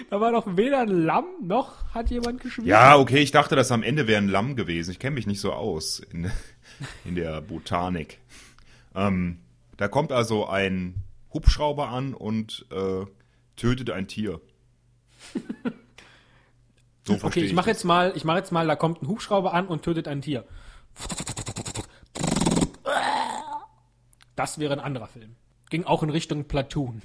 Da 0.09 0.19
war 0.19 0.31
doch 0.31 0.57
weder 0.57 0.79
ein 0.79 0.87
Lamm 0.87 1.25
noch 1.43 1.93
hat 1.93 2.09
jemand 2.09 2.41
geschwiegen. 2.41 2.67
Ja, 2.67 2.97
okay, 2.97 3.19
ich 3.19 3.31
dachte, 3.31 3.55
das 3.55 3.71
am 3.71 3.83
Ende 3.83 4.07
wäre 4.07 4.21
ein 4.21 4.29
Lamm 4.29 4.55
gewesen. 4.55 4.91
Ich 4.91 4.99
kenne 4.99 5.13
mich 5.13 5.27
nicht 5.27 5.41
so 5.41 5.53
aus 5.53 5.99
in, 5.99 6.31
in 7.05 7.15
der 7.15 7.41
Botanik. 7.41 8.19
Ähm, 8.95 9.41
da 9.77 9.87
kommt 9.87 10.11
also 10.11 10.47
ein 10.47 11.03
Hubschrauber 11.33 11.89
an 11.89 12.13
und 12.13 12.65
äh, 12.71 13.05
tötet 13.55 13.91
ein 13.91 14.07
Tier. 14.07 14.41
So 17.03 17.13
Okay, 17.13 17.19
verstehe 17.19 17.43
ich 17.45 17.53
mache 17.53 17.69
jetzt 17.69 17.83
mal, 17.83 18.13
ich 18.15 18.25
mache 18.25 18.37
jetzt 18.37 18.51
mal, 18.51 18.67
da 18.67 18.75
kommt 18.75 19.01
ein 19.01 19.07
Hubschrauber 19.07 19.53
an 19.53 19.67
und 19.67 19.81
tötet 19.81 20.07
ein 20.07 20.21
Tier. 20.21 20.45
Das 24.35 24.59
wäre 24.59 24.73
ein 24.73 24.79
anderer 24.79 25.07
Film. 25.07 25.35
Ging 25.69 25.85
auch 25.85 26.03
in 26.03 26.09
Richtung 26.09 26.45
Platoon. 26.45 27.01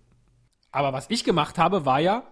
Aber 0.72 0.92
was 0.92 1.10
ich 1.10 1.24
gemacht 1.24 1.58
habe, 1.58 1.84
war 1.84 2.00
ja. 2.00 2.24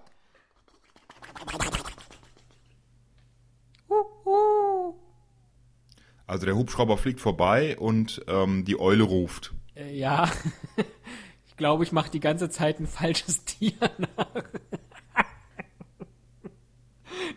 Also 6.26 6.46
der 6.46 6.56
Hubschrauber 6.56 6.98
fliegt 6.98 7.20
vorbei 7.20 7.78
und 7.78 8.22
ähm, 8.28 8.64
die 8.64 8.78
Eule 8.78 9.04
ruft. 9.04 9.54
Äh, 9.74 9.96
ja, 9.96 10.30
ich 11.46 11.56
glaube, 11.56 11.84
ich 11.84 11.92
mache 11.92 12.10
die 12.10 12.20
ganze 12.20 12.50
Zeit 12.50 12.80
ein 12.80 12.86
falsches 12.86 13.44
Tier 13.44 13.72
nach. 13.98 14.44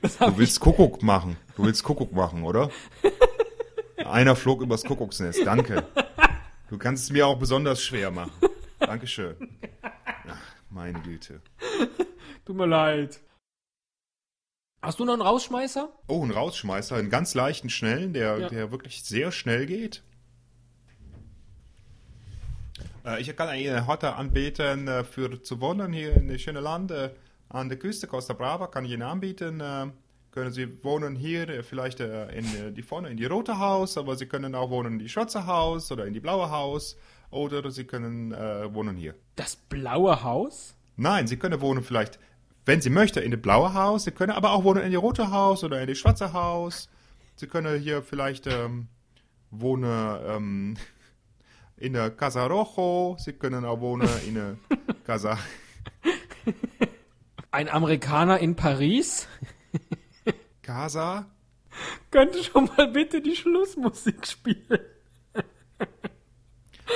Du 0.01 0.37
willst 0.37 0.59
Kuckuck 0.59 1.03
machen. 1.03 1.37
Du 1.55 1.63
willst 1.63 1.83
Kuckuck 1.83 2.11
machen, 2.11 2.43
oder? 2.43 2.71
Einer 4.05 4.35
flog 4.35 4.61
übers 4.61 4.83
Kuckucksnest. 4.83 5.45
Danke. 5.45 5.85
Du 6.69 6.77
kannst 6.77 7.03
es 7.05 7.11
mir 7.11 7.27
auch 7.27 7.37
besonders 7.37 7.81
schwer 7.83 8.11
machen. 8.11 8.31
Dankeschön. 8.79 9.35
Ach, 10.27 10.37
meine 10.69 10.99
Güte. 11.01 11.41
tut 12.45 12.55
mir 12.55 12.65
leid. 12.65 13.19
Hast 14.81 14.99
du 14.99 15.05
noch 15.05 15.13
einen 15.13 15.21
Rausschmeißer? 15.21 15.89
Oh, 16.07 16.25
ein 16.25 16.31
Rausschmeißer, 16.31 16.95
einen 16.95 17.11
ganz 17.11 17.35
leichten, 17.35 17.69
schnellen, 17.69 18.13
der, 18.13 18.39
Ja. 18.39 18.49
der 18.49 18.71
wirklich 18.71 19.03
sehr 19.03 19.31
schnell 19.31 19.67
geht. 19.67 20.01
Äh, 23.05 23.21
ich 23.21 23.35
kann 23.35 23.55
Ihnen 23.55 23.85
heute 23.85 24.15
anbieten, 24.15 24.87
äh, 24.87 25.03
für 25.03 25.41
zu 25.43 25.61
wohnen 25.61 25.93
hier 25.93 26.15
in 26.15 26.27
den 26.27 26.39
schönen 26.39 26.63
Land 26.63 26.89
äh, 26.91 27.11
an 27.53 27.69
der 27.69 27.77
Küste 27.77 28.07
Costa 28.07 28.33
Brava, 28.33 28.67
kann 28.67 28.85
ich 28.85 28.91
Ihnen 28.91 29.01
anbieten. 29.01 29.59
Äh, 29.59 29.87
können 30.31 30.51
Sie 30.51 30.83
wohnen 30.83 31.15
hier 31.15 31.49
äh, 31.49 31.63
vielleicht 31.63 31.99
äh, 31.99 32.29
in 32.31 32.73
die 32.73 32.81
vorne 32.81 33.09
in 33.09 33.17
die 33.17 33.25
rote 33.25 33.59
Haus, 33.59 33.97
aber 33.97 34.15
Sie 34.15 34.25
können 34.25 34.55
auch 34.55 34.69
wohnen 34.69 34.93
in 34.93 34.99
die 34.99 35.09
schwarze 35.09 35.45
Haus 35.45 35.91
oder 35.91 36.05
in 36.05 36.13
die 36.13 36.19
blaue 36.19 36.49
Haus 36.49 36.97
oder 37.29 37.69
Sie 37.71 37.83
können 37.83 38.31
äh, 38.31 38.73
wohnen 38.73 38.95
hier. 38.95 39.15
Das 39.35 39.55
blaue 39.55 40.23
Haus? 40.23 40.75
Nein, 40.95 41.27
Sie 41.27 41.37
können 41.37 41.59
wohnen 41.61 41.83
vielleicht, 41.83 42.19
wenn 42.65 42.81
Sie 42.81 42.89
möchten, 42.89 43.19
in 43.19 43.31
das 43.31 43.41
blaue 43.41 43.73
Haus. 43.73 44.05
Sie 44.05 44.11
können 44.11 44.31
aber 44.31 44.51
auch 44.51 44.63
wohnen 44.63 44.83
in 44.83 44.91
die 44.91 44.97
rote 44.97 45.31
Haus 45.31 45.63
oder 45.63 45.81
in 45.81 45.87
die 45.87 45.95
schwarze 45.95 46.31
Haus. 46.31 46.89
Sie 47.35 47.47
können 47.47 47.79
hier 47.79 48.01
vielleicht 48.01 48.47
ähm, 48.47 48.87
wohnen 49.49 50.19
ähm, 50.25 50.77
in 51.77 51.93
der 51.93 52.11
Casa 52.11 52.45
Rojo. 52.45 53.17
Sie 53.19 53.33
können 53.33 53.65
auch 53.65 53.81
wohnen 53.81 54.07
in 54.25 54.35
der 54.35 54.57
Casa. 55.05 55.37
Ein 57.51 57.67
Amerikaner 57.67 58.39
in 58.39 58.55
Paris? 58.55 59.27
Casa? 60.61 61.25
Könnte 62.09 62.43
schon 62.43 62.69
mal 62.77 62.87
bitte 62.87 63.21
die 63.21 63.35
Schlussmusik 63.35 64.25
spielen? 64.25 64.79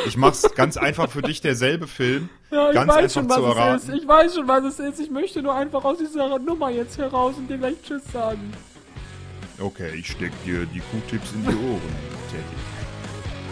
Ich 0.06 0.18
mach's 0.18 0.44
ganz 0.56 0.78
einfach 0.78 1.10
für 1.10 1.22
dich, 1.22 1.42
derselbe 1.42 1.88
Film. 1.88 2.30
Ja, 2.52 2.70
ich 2.70 2.76
ganz 2.76 2.90
weiß 2.90 3.18
einfach 3.18 3.36
schon, 3.36 3.56
was 3.56 3.84
es 3.84 3.90
ist. 3.90 3.96
Ich 3.96 4.08
weiß 4.08 4.36
schon, 4.36 4.48
was 4.48 4.64
es 4.64 4.80
ist. 4.80 5.00
Ich 5.00 5.10
möchte 5.10 5.42
nur 5.42 5.56
einfach 5.56 5.84
aus 5.84 5.98
dieser 5.98 6.40
Nummer 6.40 6.70
jetzt 6.70 6.98
heraus 6.98 7.36
und 7.38 7.50
dir 7.50 7.58
gleich 7.58 7.82
Tschüss 7.82 8.04
sagen. 8.12 8.54
Okay, 9.60 9.96
ich 9.96 10.12
steck 10.12 10.32
dir 10.44 10.66
die 10.66 10.80
Q-Tips 10.80 11.32
in 11.34 11.44
die 11.44 11.56
Ohren, 11.56 11.82
Teddy. 12.30 12.44